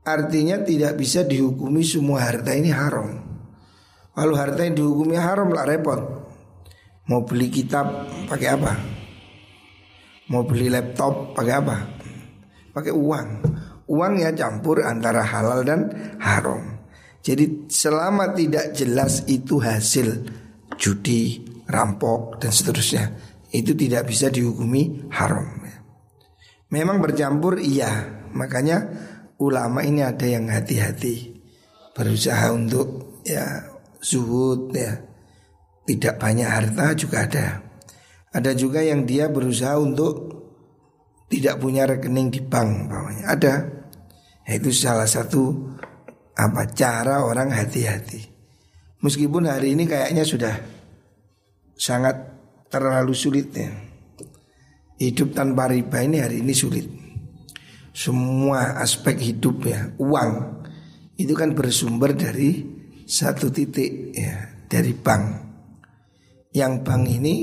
Artinya 0.03 0.59
tidak 0.67 0.99
bisa 0.99 1.23
dihukumi 1.23 1.87
semua 1.87 2.27
harta 2.27 2.51
ini 2.59 2.75
haram. 2.75 3.23
Kalau 4.13 4.35
harta 4.35 4.67
yang 4.67 4.75
dihukumi 4.75 5.15
haram 5.15 5.55
lah 5.55 5.63
repot. 5.63 6.03
Mau 7.07 7.23
beli 7.23 7.47
kitab 7.55 8.11
pakai 8.27 8.49
apa? 8.51 8.73
Mau 10.35 10.43
beli 10.43 10.67
laptop 10.67 11.39
pakai 11.39 11.55
apa? 11.55 11.77
Pakai 12.75 12.91
uang. 12.91 13.29
Uang 13.87 14.13
ya 14.19 14.35
campur 14.35 14.83
antara 14.83 15.23
halal 15.23 15.63
dan 15.63 15.81
haram. 16.19 16.83
Jadi 17.23 17.71
selama 17.71 18.35
tidak 18.35 18.75
jelas 18.75 19.23
itu 19.31 19.63
hasil 19.63 20.27
judi, 20.75 21.45
rampok 21.71 22.43
dan 22.43 22.51
seterusnya, 22.51 23.05
itu 23.53 23.77
tidak 23.77 24.09
bisa 24.09 24.33
dihukumi 24.33 25.13
haram. 25.13 25.61
Memang 26.73 27.05
bercampur 27.05 27.61
iya, 27.61 28.25
makanya 28.33 28.89
ulama 29.37 29.85
ini 29.85 30.01
ada 30.01 30.25
yang 30.25 30.49
hati-hati 30.49 31.37
berusaha 31.93 32.49
untuk 32.49 33.21
ya 33.29 33.69
zuhud 34.01 34.73
ya 34.73 34.97
tidak 35.85 36.17
banyak 36.17 36.49
harta 36.49 36.97
juga 36.97 37.29
ada. 37.29 37.47
Ada 38.33 38.57
juga 38.57 38.81
yang 38.81 39.05
dia 39.05 39.29
berusaha 39.29 39.77
untuk 39.77 40.41
tidak 41.29 41.61
punya 41.61 41.85
rekening 41.85 42.33
di 42.33 42.41
bank, 42.41 42.89
bawahnya 42.89 43.25
ada. 43.29 43.55
Itu 44.49 44.73
salah 44.73 45.05
satu 45.05 45.77
apa 46.33 46.73
cara 46.73 47.21
orang 47.21 47.53
hati-hati. 47.53 48.33
Meskipun 49.05 49.45
hari 49.45 49.77
ini 49.77 49.85
kayaknya 49.85 50.25
sudah 50.25 50.57
sangat 51.77 52.32
terlalu 52.73 53.13
sulit 53.13 53.53
ya. 53.53 53.69
Hidup 54.97 55.37
tanpa 55.37 55.69
riba 55.69 56.01
ini 56.01 56.25
hari 56.25 56.41
ini 56.41 56.55
sulit. 56.57 56.89
Semua 57.93 58.81
aspek 58.81 59.21
hidup 59.21 59.69
ya, 59.69 59.93
uang 60.01 60.65
itu 61.21 61.37
kan 61.37 61.53
bersumber 61.53 62.17
dari 62.17 62.65
satu 63.05 63.53
titik 63.53 64.17
ya, 64.17 64.65
dari 64.65 64.97
bank. 64.97 65.25
Yang 66.57 66.73
bank 66.89 67.03
ini 67.13 67.37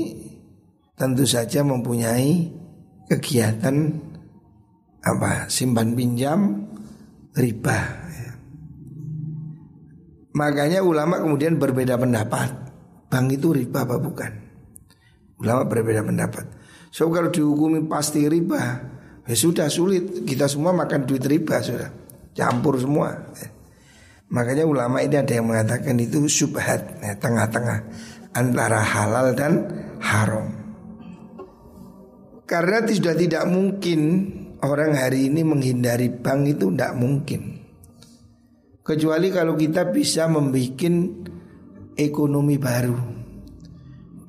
tentu 0.98 1.22
saja 1.22 1.62
mempunyai 1.62 2.50
kegiatan 3.06 3.94
apa 5.00 5.46
simpan 5.46 5.94
pinjam 5.94 6.66
riba 7.38 8.10
Makanya 10.30 10.80
ulama 10.80 11.18
kemudian 11.18 11.58
berbeda 11.58 11.98
pendapat. 11.98 12.48
Bank 13.10 13.26
itu 13.34 13.50
riba 13.50 13.82
apa 13.82 13.98
bukan? 13.98 14.32
Ulama 15.40 15.64
berbeda 15.64 16.04
pendapat. 16.04 16.44
So 16.92 17.08
kalau 17.08 17.32
dihukumi 17.32 17.88
pasti 17.88 18.28
riba, 18.28 18.60
ya 19.24 19.34
sudah 19.34 19.72
sulit. 19.72 20.28
Kita 20.28 20.44
semua 20.44 20.76
makan 20.76 21.08
duit 21.08 21.24
riba 21.24 21.64
sudah. 21.64 21.88
Campur 22.36 22.76
semua. 22.76 23.16
Makanya 24.30 24.62
ulama 24.68 25.02
ini 25.02 25.16
ada 25.18 25.32
yang 25.34 25.50
mengatakan 25.50 25.98
itu 25.98 26.22
subhat, 26.30 27.02
ya, 27.02 27.18
tengah-tengah 27.18 27.78
antara 28.36 28.78
halal 28.78 29.34
dan 29.34 29.66
haram. 29.98 30.46
Karena 32.46 32.86
sudah 32.86 33.14
tidak 33.18 33.46
mungkin 33.50 34.00
orang 34.62 34.94
hari 34.94 35.26
ini 35.26 35.42
menghindari 35.42 36.14
bank 36.14 36.46
itu 36.46 36.70
tidak 36.70 36.94
mungkin. 36.94 37.58
Kecuali 38.86 39.30
kalau 39.34 39.54
kita 39.58 39.90
bisa 39.90 40.26
membuat 40.30 40.82
ekonomi 41.98 42.58
baru 42.58 43.19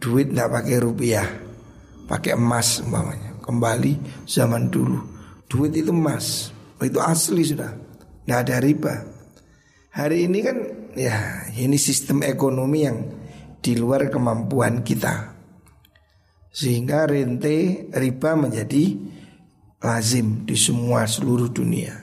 Duit 0.02 0.34
tidak 0.34 0.50
pakai 0.50 0.78
rupiah 0.82 1.28
Pakai 2.10 2.34
emas 2.34 2.82
umpamanya. 2.82 3.38
Kembali 3.40 4.26
zaman 4.26 4.68
dulu. 4.68 5.00
Duit 5.46 5.72
itu 5.78 5.94
emas 5.94 6.50
Itu 6.82 6.98
asli 6.98 7.46
sudah. 7.46 7.72
Tidak 8.26 8.40
ada 8.42 8.58
riba. 8.58 8.96
Hari 9.94 10.26
ini 10.26 10.40
kan 10.42 10.58
ya 10.98 11.46
ini 11.54 11.76
sistem 11.78 12.26
ekonomi 12.26 12.80
yang 12.84 12.98
di 13.62 13.78
luar 13.78 14.10
kemampuan 14.10 14.82
kita. 14.82 15.38
Sehingga 16.52 17.08
rente 17.08 17.88
riba 17.94 18.36
menjadi 18.36 18.98
lazim 19.80 20.44
di 20.44 20.58
semua 20.58 21.06
seluruh 21.06 21.48
dunia. 21.54 21.96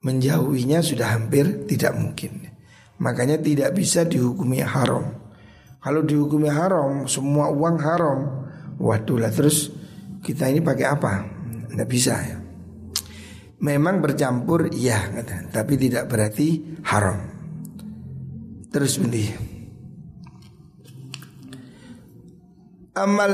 Menjauhinya 0.00 0.80
sudah 0.80 1.12
hampir 1.12 1.68
tidak 1.68 1.92
mungkin. 1.94 2.48
Makanya 2.98 3.36
tidak 3.36 3.76
bisa 3.76 4.08
dihukumi 4.08 4.64
haram. 4.64 5.19
Kalau 5.80 6.04
dihukumi 6.04 6.52
haram, 6.52 7.08
semua 7.08 7.48
uang 7.48 7.76
haram. 7.80 8.18
Waduh 8.76 9.16
lah 9.20 9.32
terus 9.32 9.72
kita 10.20 10.48
ini 10.52 10.60
pakai 10.60 10.86
apa? 10.86 11.12
Tidak 11.72 11.88
bisa 11.88 12.14
ya. 12.20 12.36
Memang 13.60 14.00
bercampur 14.00 14.72
ya, 14.72 15.00
tapi 15.52 15.76
tidak 15.76 16.08
berarti 16.08 16.80
haram. 16.88 17.18
Terus 18.72 18.96
bunyi. 18.96 19.28
Amal 22.96 23.32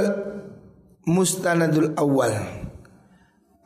mustanadul 1.07 1.95
awal 1.95 2.35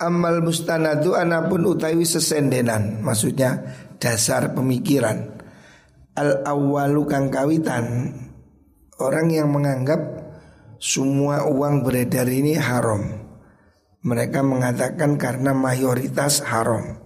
amal 0.00 0.40
mustanadu 0.40 1.12
anapun 1.12 1.68
utawi 1.68 2.08
sesendenan 2.08 3.04
maksudnya 3.04 3.64
dasar 4.00 4.56
pemikiran 4.56 5.40
al 6.16 6.40
awalu 6.44 7.04
kang 7.04 7.28
kawitan 7.28 8.16
orang 9.00 9.32
yang 9.32 9.48
menganggap 9.48 9.98
semua 10.76 11.48
uang 11.48 11.82
beredar 11.82 12.28
ini 12.28 12.54
haram 12.56 13.26
mereka 14.04 14.44
mengatakan 14.44 15.16
karena 15.16 15.56
mayoritas 15.56 16.44
haram 16.44 17.00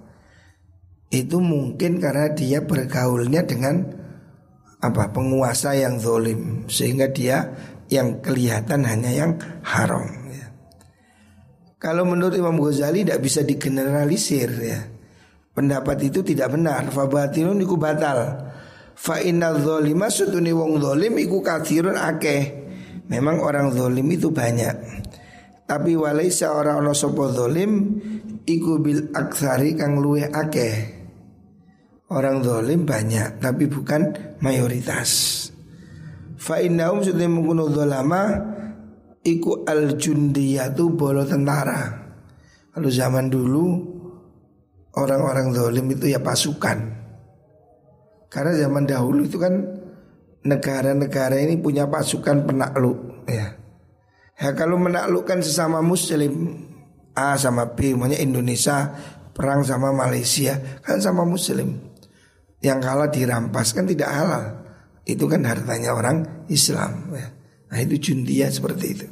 itu 1.14 1.38
mungkin 1.38 2.02
karena 2.02 2.34
dia 2.34 2.62
bergaulnya 2.62 3.46
dengan 3.46 3.86
apa 4.82 5.14
penguasa 5.14 5.72
yang 5.78 5.96
zolim 6.02 6.66
sehingga 6.66 7.08
dia 7.08 7.54
yang 7.88 8.20
kelihatan 8.20 8.84
hanya 8.84 9.10
yang 9.14 9.32
haram 9.62 10.24
kalau 11.84 12.08
menurut 12.08 12.32
Imam 12.32 12.56
Ghazali 12.56 13.04
tidak 13.04 13.20
bisa 13.20 13.44
digeneralisir 13.44 14.48
ya. 14.56 14.88
Pendapat 15.52 16.00
itu 16.08 16.24
tidak 16.24 16.56
benar. 16.56 16.88
Fabatilun 16.88 17.60
iku 17.60 17.76
batal. 17.76 18.40
Fa 18.94 19.18
innal 19.18 19.58
dzalima 19.58 20.06
sutuni 20.06 20.54
wong 20.54 20.78
zalim 20.78 21.18
iku 21.18 21.42
kathirun 21.42 21.98
akeh. 21.98 22.64
Memang 23.10 23.42
orang 23.42 23.74
zalim 23.74 24.06
itu 24.08 24.30
banyak. 24.30 25.04
Tapi 25.66 25.92
walaisa 25.98 26.54
orang 26.54 26.86
ono 26.86 26.94
sapa 26.94 27.34
zalim 27.34 28.00
iku 28.46 28.78
bil 28.78 29.10
aksari 29.10 29.74
kang 29.74 29.98
luwe 29.98 30.30
akeh. 30.30 30.74
Orang 32.14 32.46
zalim 32.46 32.86
banyak 32.86 33.42
tapi 33.42 33.66
bukan 33.66 34.14
mayoritas. 34.38 35.42
Fa 36.38 36.62
innahum 36.62 37.02
sutuni 37.02 37.26
mengkuno 37.26 37.72
dzalama 37.72 38.52
Iku 39.24 39.64
al 39.64 39.96
jundiyatu 39.96 40.92
bolo 40.92 41.24
tentara 41.24 41.88
Kalau 42.68 42.92
zaman 42.92 43.32
dulu 43.32 43.64
Orang-orang 45.00 45.56
zalim 45.56 45.88
itu 45.88 46.12
ya 46.12 46.20
pasukan 46.20 47.03
Karena 48.34 48.58
zaman 48.58 48.90
dahulu 48.90 49.30
itu 49.30 49.38
kan 49.38 49.54
Negara-negara 50.44 51.40
ini 51.40 51.56
punya 51.56 51.88
pasukan 51.88 52.44
penakluk 52.44 53.24
ya. 53.30 53.56
ya 54.36 54.50
kalau 54.52 54.76
menaklukkan 54.76 55.40
sesama 55.40 55.80
muslim 55.80 56.58
A 57.14 57.38
sama 57.38 57.72
B 57.78 57.94
Makanya 57.94 58.18
Indonesia 58.20 58.92
perang 59.32 59.62
sama 59.62 59.94
Malaysia 59.94 60.58
Kan 60.82 60.98
sama 60.98 61.22
muslim 61.22 61.78
Yang 62.58 62.78
kalah 62.82 63.08
dirampas 63.08 63.72
kan 63.72 63.86
tidak 63.86 64.10
halal 64.10 64.44
Itu 65.06 65.30
kan 65.30 65.46
hartanya 65.46 65.94
orang 65.94 66.44
Islam 66.50 67.14
ya. 67.14 67.28
Nah 67.74 67.82
itu 67.82 67.98
jundia 67.98 68.46
seperti 68.54 68.86
itu. 68.86 69.06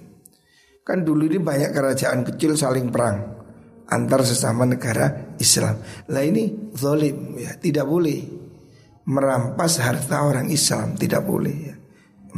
Kan 0.86 1.02
dulu 1.02 1.26
ini 1.26 1.42
banyak 1.42 1.74
kerajaan 1.74 2.22
kecil 2.22 2.54
saling 2.54 2.94
perang 2.94 3.42
antar 3.90 4.22
sesama 4.22 4.62
negara 4.62 5.34
Islam. 5.42 5.82
Lah 6.10 6.22
ini 6.22 6.70
zalim 6.78 7.34
ya, 7.42 7.58
tidak 7.58 7.90
boleh 7.90 8.41
merampas 9.08 9.82
harta 9.82 10.22
orang 10.22 10.48
Islam, 10.52 10.94
tidak 10.94 11.26
boleh 11.26 11.56
ya. 11.56 11.74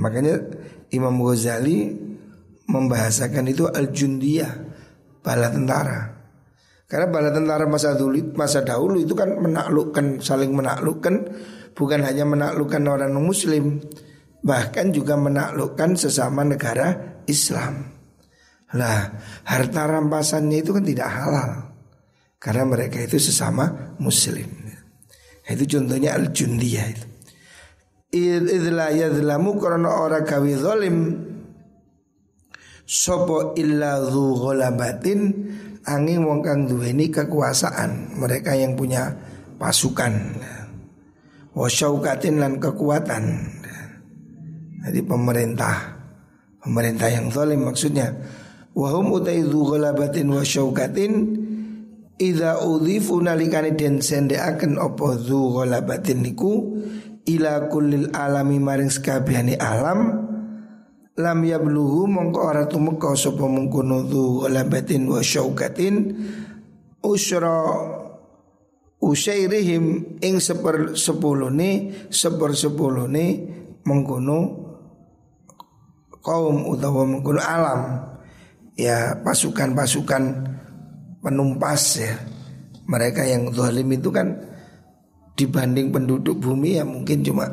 Makanya 0.01 0.35
Imam 0.91 1.19
Ghazali 1.21 1.93
membahasakan 2.67 3.45
itu 3.51 3.69
al-jundiyah, 3.69 4.53
bala 5.21 5.53
tentara. 5.53 6.01
Karena 6.85 7.07
bala 7.11 7.31
tentara 7.33 7.65
masa 7.67 7.97
dulu 7.97 8.37
masa 8.37 8.61
dahulu 8.63 9.01
itu 9.01 9.17
kan 9.17 9.35
menaklukkan 9.41 10.21
saling 10.21 10.53
menaklukkan 10.53 11.15
bukan 11.73 12.01
hanya 12.05 12.29
menaklukkan 12.29 12.85
orang 12.87 13.17
muslim 13.19 13.83
bahkan 14.45 14.93
juga 14.93 15.17
menaklukkan 15.17 15.97
sesama 15.97 16.45
negara 16.45 17.19
Islam. 17.25 17.89
Lah, 18.77 19.17
harta 19.49 19.83
rampasannya 19.89 20.61
itu 20.61 20.77
kan 20.77 20.85
tidak 20.85 21.09
halal. 21.09 21.51
Karena 22.37 22.65
mereka 22.69 23.01
itu 23.01 23.17
sesama 23.17 23.97
muslim. 23.97 24.64
Itu 25.45 25.65
contohnya 25.69 26.17
al-jundiyah 26.17 26.87
itu. 26.89 27.07
Idla 28.15 28.95
yadlamu 28.95 29.59
karena 29.59 29.91
orang 29.91 30.23
kawi 30.23 30.55
zalim 30.55 31.19
Sopo 32.85 33.57
illa 33.57 33.97
dhu 34.01 34.37
gholabatin. 34.37 35.21
Angin 35.85 36.25
wong 36.25 36.41
kang 36.41 36.65
duweni 36.69 37.13
kekuasaan. 37.13 38.17
Mereka 38.17 38.57
yang 38.57 38.77
punya 38.77 39.13
pasukan. 39.61 40.13
Wasyaukatin 41.57 42.41
dan 42.41 42.61
kekuatan. 42.61 43.25
Jadi 44.85 45.01
pemerintah. 45.05 45.77
Pemerintah 46.61 47.09
yang 47.09 47.29
zalim 47.33 47.69
maksudnya. 47.69 48.13
Wahum 48.77 49.17
utai 49.17 49.45
dhu 49.45 49.65
ghalabatin 49.65 50.29
wa 50.29 50.45
Iza 52.19 52.63
udhifu 52.63 53.19
nalikani 53.19 53.75
den 53.75 53.99
akan 53.99 54.79
opo 54.79 55.19
dhu 55.19 55.59
ghalabatin 55.59 56.23
niku 56.23 56.79
Ila 57.25 57.67
kulil 57.73 58.13
alami 58.15 58.63
maring 58.63 58.93
sekabihani 58.93 59.59
alam 59.59 60.23
Lam 61.15 61.39
yabluhu 61.47 62.07
mongko 62.11 62.41
ora 62.43 62.67
tumeka 62.67 63.15
sapa 63.15 63.47
mungkono 63.47 64.07
dhu 64.07 64.47
ghalabatin 64.47 65.11
wa 65.11 65.23
syaukatin 65.23 65.95
Usra 67.05 67.61
usairihim 69.05 70.17
ing 70.25 70.41
seper 70.41 70.97
sepulune 70.97 71.93
seper 72.09 72.57
sepulune 72.57 73.27
mengkono 73.85 74.39
kaum 76.25 76.65
utawa 76.65 77.05
mengkono 77.05 77.45
alam. 77.45 77.81
Ya 78.75 79.21
pasukan-pasukan 79.23 80.23
penumpas 81.25 81.83
ya. 81.97 82.15
Mereka 82.85 83.25
yang 83.25 83.49
zalim 83.57 83.89
itu 83.97 84.13
kan 84.13 84.37
dibanding 85.33 85.89
penduduk 85.89 86.37
bumi 86.37 86.77
ya 86.77 86.85
mungkin 86.85 87.25
cuma 87.25 87.49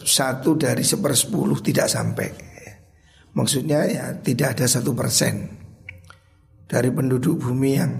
satu 0.00 0.56
dari 0.56 0.80
sepersepuluh 0.80 1.60
tidak 1.60 1.92
sampai. 1.92 2.28
Maksudnya 3.36 3.84
ya 3.84 4.04
tidak 4.24 4.56
ada 4.56 4.64
satu 4.64 4.96
persen 4.96 5.44
dari 6.64 6.88
penduduk 6.88 7.44
bumi 7.44 7.70
yang 7.76 7.92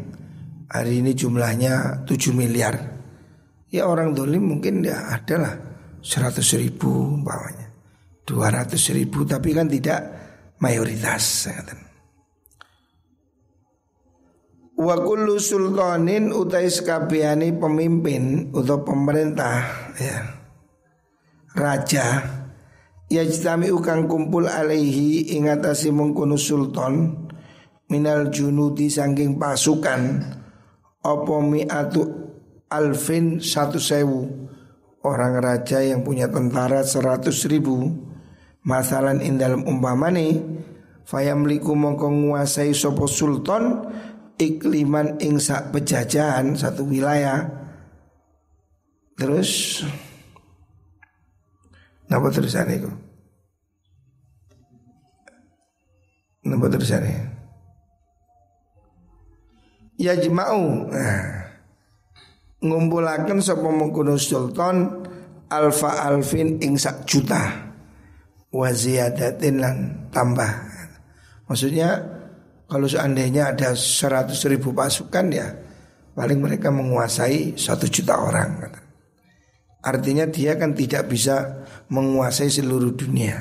hari 0.73 1.05
ini 1.05 1.13
jumlahnya 1.13 2.07
7 2.09 2.33
miliar. 2.33 2.97
Ya 3.69 3.85
orang 3.85 4.17
zalim 4.17 4.49
mungkin 4.49 4.81
ya 4.87 5.13
adalah 5.13 5.75
100 6.05 6.41
ribu 6.61 7.19
bawahnya 7.25 7.65
200 8.29 8.77
ribu 8.93 9.25
tapi 9.25 9.57
kan 9.57 9.69
tidak 9.69 10.01
mayoritas 10.61 11.49
Wa 14.75 14.99
kullu 15.07 15.39
sultanin 15.39 16.35
utai 16.35 16.67
sekabiani 16.67 17.55
pemimpin 17.55 18.51
atau 18.51 18.83
pemerintah 18.83 19.63
ya. 19.95 20.19
Raja 21.55 22.07
Yajtami 23.07 23.71
ukang 23.71 24.11
kumpul 24.11 24.51
alaihi 24.51 25.39
ingatasi 25.39 25.95
mengkuno 25.95 26.35
sultan 26.35 27.15
Minal 27.87 28.35
junudi 28.35 28.91
sangking 28.91 29.39
pasukan 29.39 30.19
Opo 31.07 31.39
mi'atu 31.39 32.03
alfin 32.67 33.39
satu 33.39 33.79
sewu 33.79 34.51
Orang 35.07 35.39
raja 35.39 35.79
yang 35.79 36.03
punya 36.03 36.27
tentara 36.27 36.83
seratus 36.83 37.47
ribu 37.47 37.95
Masalan 38.67 39.23
in 39.23 39.39
dalam 39.39 39.63
umpamane 39.63 40.43
Fayamliku 41.07 41.77
mongko 41.79 42.11
nguasai 42.11 42.75
sopo 42.75 43.07
sultan 43.07 43.85
Ikliman 44.35 45.23
ing 45.23 45.39
sak 45.39 45.71
pejajahan 45.71 46.59
satu 46.59 46.87
wilayah 46.87 47.47
Terus 49.15 49.83
Napa 52.05 52.29
terusan 52.29 52.69
itu? 52.69 52.91
Napa 56.45 56.69
terusan? 56.69 57.01
Ya 59.97 60.13
jemau 60.19 60.91
nah, 60.91 61.49
Ngumpulakan 62.61 63.41
sopo 63.41 63.73
mengkuno 63.73 64.21
sultan 64.21 65.07
Alfa 65.49 66.07
alfin 66.07 66.59
ing 66.61 66.81
sak 66.81 67.05
juta 67.07 67.71
waziyadatin 68.55 69.59
lan 69.59 69.77
tambah. 70.15 70.51
Maksudnya 71.51 72.01
kalau 72.75 72.91
seandainya 72.91 73.55
ada 73.55 73.79
100 73.79 74.35
ribu 74.51 74.75
pasukan 74.75 75.31
ya 75.31 75.55
paling 76.19 76.43
mereka 76.43 76.75
menguasai 76.75 77.55
satu 77.55 77.87
juta 77.87 78.19
orang. 78.19 78.83
Artinya 79.79 80.27
dia 80.27 80.59
kan 80.59 80.75
tidak 80.75 81.07
bisa 81.07 81.63
menguasai 81.87 82.51
seluruh 82.51 82.91
dunia. 82.99 83.39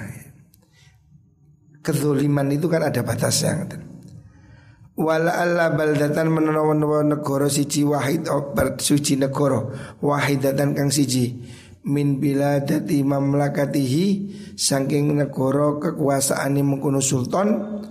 Kezoliman 1.81 2.45
itu 2.53 2.69
kan 2.69 2.85
ada 2.85 3.01
batasnya. 3.01 3.73
Wala 4.93 5.41
Allah 5.41 5.73
baldatan 5.73 6.29
menawa 6.29 7.01
negara 7.01 7.49
siji 7.49 7.81
wahid 7.81 8.29
suci 8.77 9.17
negara 9.17 9.65
wahidatan 9.97 10.77
kang 10.77 10.93
siji 10.93 11.41
min 11.89 12.21
biladati 12.21 13.01
mamlakatihi 13.01 14.05
saking 14.53 15.17
negara 15.17 15.81
kekuasaan 15.81 16.61
mengkono 16.61 17.01
sultan 17.01 17.81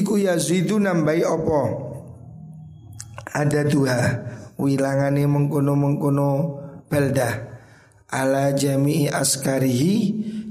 iku 0.00 0.16
yazidu 0.16 0.80
nambahi 0.80 1.22
opo 1.28 1.60
ada 3.32 3.64
dua 3.64 3.96
wilangane 4.56 5.24
mengkono 5.28 5.72
mengkono 5.76 6.30
belda 6.88 7.52
ala 8.12 8.52
jami'i 8.52 9.08
askarihi 9.08 9.94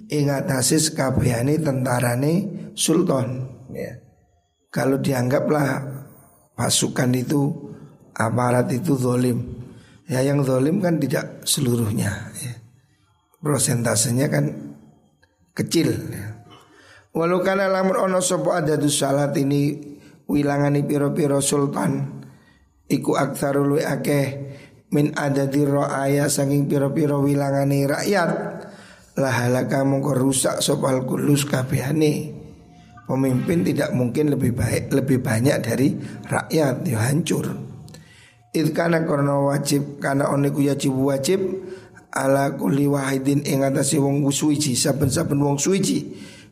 ing 0.10 0.28
atase 0.28 0.82
kabehane 0.92 1.62
tentarane 1.62 2.34
sultan. 2.74 3.48
Ya. 3.72 4.02
Kalau 4.74 4.98
dianggaplah 5.00 5.84
pasukan 6.58 7.12
itu 7.16 7.72
aparat 8.16 8.68
itu 8.72 8.96
zolim 9.00 9.62
Ya 10.12 10.20
yang 10.20 10.44
zalim 10.44 10.84
kan 10.84 11.00
tidak 11.00 11.48
seluruhnya 11.48 12.12
ya. 12.36 12.54
Prosentasenya 13.40 14.28
kan 14.28 14.76
kecil 15.56 15.88
ya. 16.12 16.41
Walau 17.12 17.44
kana 17.44 17.68
lamun 17.68 18.00
ono 18.00 18.24
sopo 18.24 18.56
ada 18.56 18.80
salat 18.88 19.36
ini 19.36 19.76
wilangani 20.32 20.88
piro-piro 20.88 21.44
sultan 21.44 22.24
iku 22.88 23.20
aktsarul 23.20 23.84
akeh 23.84 24.28
min 24.96 25.12
ada 25.20 25.44
di 25.48 25.68
roaya 25.68 26.32
saking 26.32 26.72
piro-piro 26.72 27.20
wilangani 27.20 27.84
rakyat 27.84 28.32
lah 29.20 29.36
mongko 29.84 30.16
rusak 30.16 30.64
sopal 30.64 31.04
kulus 31.04 31.44
kabehane. 31.44 32.40
Pemimpin 33.04 33.68
tidak 33.68 33.92
mungkin 33.92 34.32
lebih 34.32 34.56
baik 34.56 34.88
lebih 34.96 35.20
banyak 35.20 35.58
dari 35.60 35.92
rakyat 36.32 36.88
ya 36.88 37.12
hancur. 37.12 37.44
Idkana 38.56 39.04
karena 39.04 39.36
wajib 39.36 40.00
karena 40.00 40.32
oniku 40.32 40.64
yajib 40.64 40.96
wajib 40.96 41.44
ala 42.16 42.56
kulli 42.56 42.88
wahidin 42.88 43.44
ing 43.44 43.68
atase 43.68 44.00
wong 44.00 44.24
suwiji 44.32 44.80
saben-saben 44.80 45.40
wong 45.44 45.60
suwiji 45.60 46.08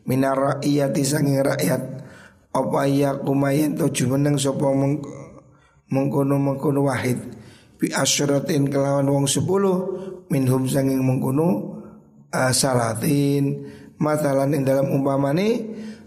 minar 0.06 0.36
rakyati 0.36 1.02
sanging 1.04 1.40
rakyat. 1.42 1.82
Apa 2.50 2.82
ya 2.90 3.14
kumayen 3.14 3.78
to 3.78 3.86
jumeneng 3.94 4.34
sapa 4.34 4.74
mengkono 5.90 6.34
mengkono 6.34 6.90
wahid? 6.90 7.18
Bi 7.78 7.94
asyratin 7.94 8.66
kelawan 8.68 9.06
wong 9.06 9.26
sepuluh 9.30 9.76
minhum 10.28 10.66
sanging 10.66 11.00
mengkono 11.00 11.78
uh, 12.34 12.52
salatin. 12.52 13.70
Matalan 14.00 14.56
ing 14.56 14.64
dalam 14.64 14.88
umpamane 14.90 15.48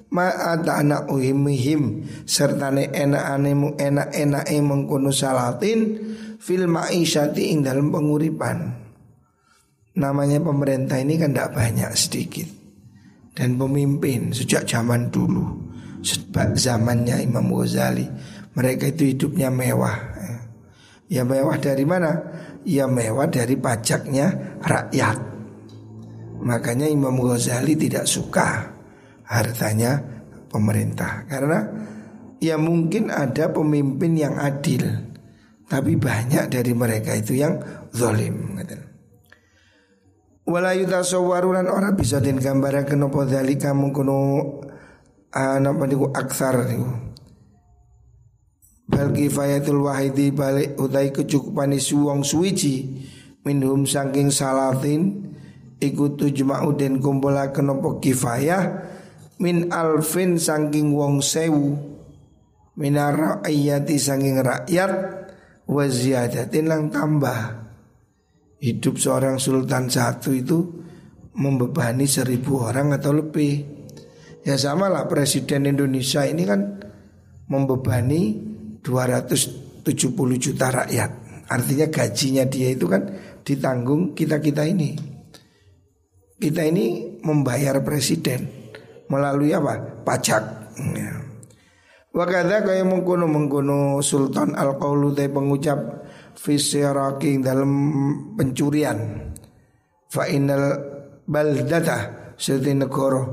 ma 0.09 0.29
ada 0.29 0.81
anak 0.81 1.13
uhimihim 1.13 2.09
serta 2.25 2.73
ne 2.73 2.89
enak 2.89 3.23
anemu 3.37 3.77
enak 3.77 4.09
enak 4.13 4.45
mengkono 4.65 5.13
salatin 5.13 6.01
fil 6.41 6.65
ma'isyati 6.65 7.53
ing 7.53 7.61
dalam 7.61 7.93
penguripan. 7.93 8.81
Namanya 9.93 10.41
pemerintah 10.41 10.97
ini 10.97 11.21
kan 11.21 11.37
tidak 11.37 11.53
banyak 11.53 11.93
sedikit 11.93 12.62
dan 13.33 13.57
pemimpin 13.57 14.33
sejak 14.33 14.65
zaman 14.65 15.09
dulu. 15.09 15.73
Sebab 16.03 16.59
zamannya 16.59 17.23
Imam 17.23 17.47
Ghazali 17.53 18.05
mereka 18.53 18.91
itu 18.91 19.13
hidupnya 19.13 19.49
mewah. 19.49 19.97
Ya 21.07 21.23
mewah 21.23 21.57
dari 21.61 21.85
mana? 21.85 22.11
Ya 22.63 22.87
mewah 22.89 23.27
dari 23.27 23.55
pajaknya 23.59 24.57
rakyat. 24.61 25.17
Makanya 26.43 26.87
Imam 26.89 27.15
Ghazali 27.21 27.77
tidak 27.77 28.05
suka 28.05 28.73
hartanya 29.23 30.03
pemerintah 30.51 31.25
karena 31.25 31.65
ya 32.37 32.59
mungkin 32.61 33.09
ada 33.09 33.49
pemimpin 33.49 34.13
yang 34.13 34.37
adil 34.37 34.85
tapi 35.65 35.97
banyak 35.97 36.53
dari 36.53 36.75
mereka 36.77 37.17
itu 37.17 37.41
yang 37.41 37.57
zalim 37.89 38.53
Wala 40.43 40.75
yutasawwarulan 40.75 41.71
ora 41.71 41.95
bisa 41.95 42.19
den 42.19 42.35
gambaraken 42.35 43.07
dalika 43.31 43.71
mungkono 43.71 44.43
napa 45.33 45.83
niku 45.87 46.11
aksar 46.11 46.67
niku. 46.67 46.89
Bal 48.83 49.15
kifayatul 49.15 49.87
wahidi 49.87 50.35
balik 50.35 50.75
utai 50.75 51.15
kecukupane 51.15 51.79
suwong 51.79 52.27
suwiji 52.27 53.07
minhum 53.47 53.87
saking 53.87 54.27
salatin 54.27 55.31
iku 55.79 56.19
tujma'u 56.19 56.75
den 56.75 56.99
kumpulaken 56.99 57.79
apa 57.79 58.03
kifayah 58.03 58.63
min 59.39 59.71
alfin 59.71 60.35
saking 60.35 60.91
wong 60.91 61.23
sewu 61.23 61.79
minar 62.75 63.15
ra'iyati 63.15 63.95
saking 63.95 64.43
rakyat 64.43 64.91
wa 65.63 65.83
ziyadatin 65.87 66.67
lang 66.67 66.91
tambah 66.91 67.62
hidup 68.63 68.95
seorang 68.95 69.43
sultan 69.43 69.91
satu 69.91 70.31
itu 70.31 70.63
membebani 71.35 72.07
seribu 72.07 72.63
orang 72.63 72.95
atau 72.95 73.11
lebih. 73.11 73.83
Ya 74.47 74.55
sama 74.55 74.87
lah 74.87 75.11
presiden 75.11 75.67
Indonesia 75.67 76.23
ini 76.23 76.47
kan 76.47 76.79
membebani 77.51 78.39
270 78.79 79.83
juta 80.39 80.71
rakyat. 80.71 81.11
Artinya 81.51 81.91
gajinya 81.91 82.43
dia 82.47 82.71
itu 82.71 82.87
kan 82.87 83.03
ditanggung 83.43 84.15
kita-kita 84.15 84.63
ini. 84.63 84.95
Kita 86.39 86.63
ini 86.63 87.19
membayar 87.23 87.83
presiden 87.83 88.47
melalui 89.11 89.51
apa? 89.51 90.03
Pajak. 90.07 90.43
Ya. 90.95 91.11
Kaya 92.13 92.83
mengkono 92.85 93.25
mengkono 93.25 93.97
Sultan 94.05 94.53
Al 94.53 94.77
Qaulu 94.77 95.15
pengucap 95.15 96.03
fisyaraki 96.35 97.39
dalam 97.39 97.71
pencurian. 98.37 99.29
Fa 100.09 100.29
innal 100.29 100.77
baldata 101.25 102.33
sedhi 102.37 102.73
negara 102.77 103.23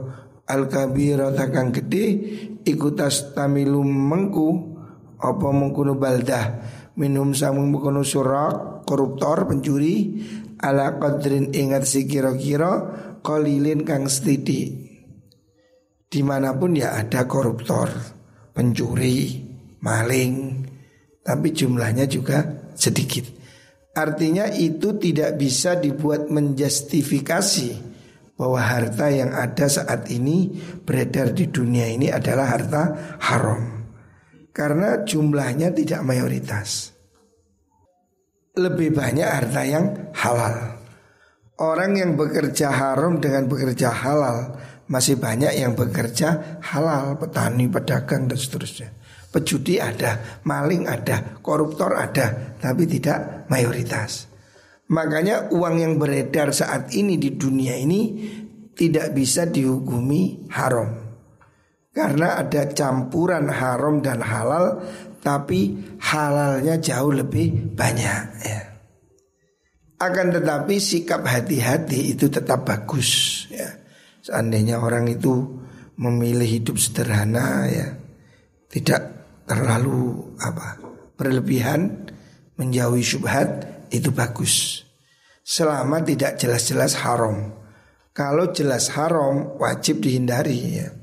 al 0.48 0.66
kabira 0.70 1.34
takang 1.34 1.74
gede 1.74 2.04
ikutas 2.64 3.36
tamilum 3.36 3.88
mengku 3.88 4.48
apa 5.20 5.48
mengkuno 5.52 5.96
baldah. 5.96 6.78
Minum 7.00 7.32
samung 7.32 7.72
mengkuno 7.72 8.04
surak 8.04 8.84
koruptor 8.84 9.48
pencuri 9.48 10.20
ala 10.60 11.00
qadrin 11.00 11.54
ingat 11.56 11.88
si 11.88 12.04
kira-kira 12.04 12.72
kolilin 13.24 13.84
kang 13.84 14.08
stidi 14.08 14.90
di 16.10 16.20
mana 16.26 16.52
pun 16.58 16.74
ya 16.74 16.98
ada 16.98 17.24
koruptor 17.24 17.88
pencuri 18.50 19.46
maling 19.80 20.66
tapi 21.22 21.54
jumlahnya 21.54 22.10
juga 22.10 22.59
sedikit. 22.80 23.28
Artinya 23.92 24.48
itu 24.48 24.96
tidak 24.96 25.36
bisa 25.36 25.76
dibuat 25.76 26.32
menjustifikasi 26.32 27.90
bahwa 28.40 28.56
harta 28.56 29.12
yang 29.12 29.36
ada 29.36 29.68
saat 29.68 30.08
ini 30.08 30.48
beredar 30.80 31.36
di 31.36 31.52
dunia 31.52 31.84
ini 31.92 32.08
adalah 32.08 32.56
harta 32.56 32.82
haram. 33.20 33.84
Karena 34.56 35.04
jumlahnya 35.04 35.76
tidak 35.76 36.00
mayoritas. 36.00 36.96
Lebih 38.56 38.96
banyak 38.96 39.28
harta 39.28 39.62
yang 39.68 39.84
halal. 40.16 40.80
Orang 41.60 42.00
yang 42.00 42.16
bekerja 42.16 42.72
haram 42.72 43.20
dengan 43.20 43.44
bekerja 43.44 43.92
halal 43.92 44.56
masih 44.88 45.20
banyak 45.20 45.54
yang 45.54 45.76
bekerja 45.76 46.58
halal, 46.64 47.20
petani, 47.20 47.68
pedagang 47.68 48.26
dan 48.26 48.38
seterusnya. 48.40 48.90
Pejudi 49.30 49.78
ada, 49.78 50.42
maling 50.42 50.90
ada, 50.90 51.38
koruptor 51.38 51.94
ada, 51.94 52.58
tapi 52.58 52.82
tidak 52.90 53.46
mayoritas. 53.46 54.26
Makanya 54.90 55.54
uang 55.54 55.78
yang 55.78 55.94
beredar 56.02 56.50
saat 56.50 56.90
ini 56.98 57.14
di 57.14 57.38
dunia 57.38 57.78
ini 57.78 58.26
tidak 58.74 59.14
bisa 59.14 59.46
dihukumi 59.46 60.50
haram. 60.50 61.14
Karena 61.94 62.42
ada 62.42 62.70
campuran 62.74 63.46
haram 63.50 64.02
dan 64.02 64.18
halal, 64.18 64.82
tapi 65.22 65.78
halalnya 66.02 66.82
jauh 66.82 67.14
lebih 67.14 67.74
banyak 67.74 68.22
ya. 68.42 68.60
Akan 70.00 70.32
tetapi 70.32 70.80
sikap 70.80 71.22
hati-hati 71.22 72.16
itu 72.16 72.26
tetap 72.32 72.64
bagus 72.64 73.44
ya. 73.52 73.68
Seandainya 74.24 74.80
orang 74.80 75.06
itu 75.12 75.60
memilih 76.00 76.48
hidup 76.48 76.80
sederhana 76.80 77.68
ya, 77.68 77.88
tidak 78.72 79.09
terlalu 79.50 80.30
apa 80.38 80.78
berlebihan 81.18 82.06
menjauhi 82.54 83.02
syubhat 83.02 83.66
itu 83.90 84.14
bagus 84.14 84.86
selama 85.42 85.98
tidak 86.06 86.38
jelas-jelas 86.38 86.94
haram 87.02 87.50
kalau 88.14 88.54
jelas 88.54 88.94
haram 88.94 89.58
wajib 89.58 89.98
dihindari 89.98 90.78
ya 90.78 90.94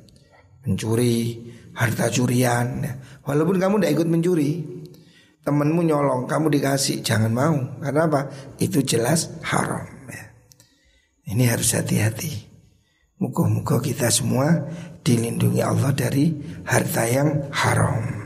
mencuri 0.64 1.44
harta 1.76 2.08
curian 2.08 2.88
ya. 2.88 2.94
walaupun 3.28 3.60
kamu 3.60 3.84
tidak 3.84 3.94
ikut 4.00 4.08
mencuri 4.08 4.52
temanmu 5.44 5.84
nyolong 5.84 6.24
kamu 6.24 6.48
dikasih 6.48 7.04
jangan 7.04 7.36
mau 7.36 7.60
karena 7.84 8.08
apa 8.08 8.32
itu 8.64 8.80
jelas 8.80 9.28
haram 9.44 9.84
ya. 10.08 10.24
ini 11.36 11.44
harus 11.52 11.76
hati-hati 11.76 12.48
Muka-muka 13.18 13.82
kita 13.82 14.14
semua 14.14 14.70
dilindungi 15.02 15.58
Allah 15.58 15.90
dari 15.90 16.38
harta 16.70 17.02
yang 17.10 17.50
haram. 17.50 18.17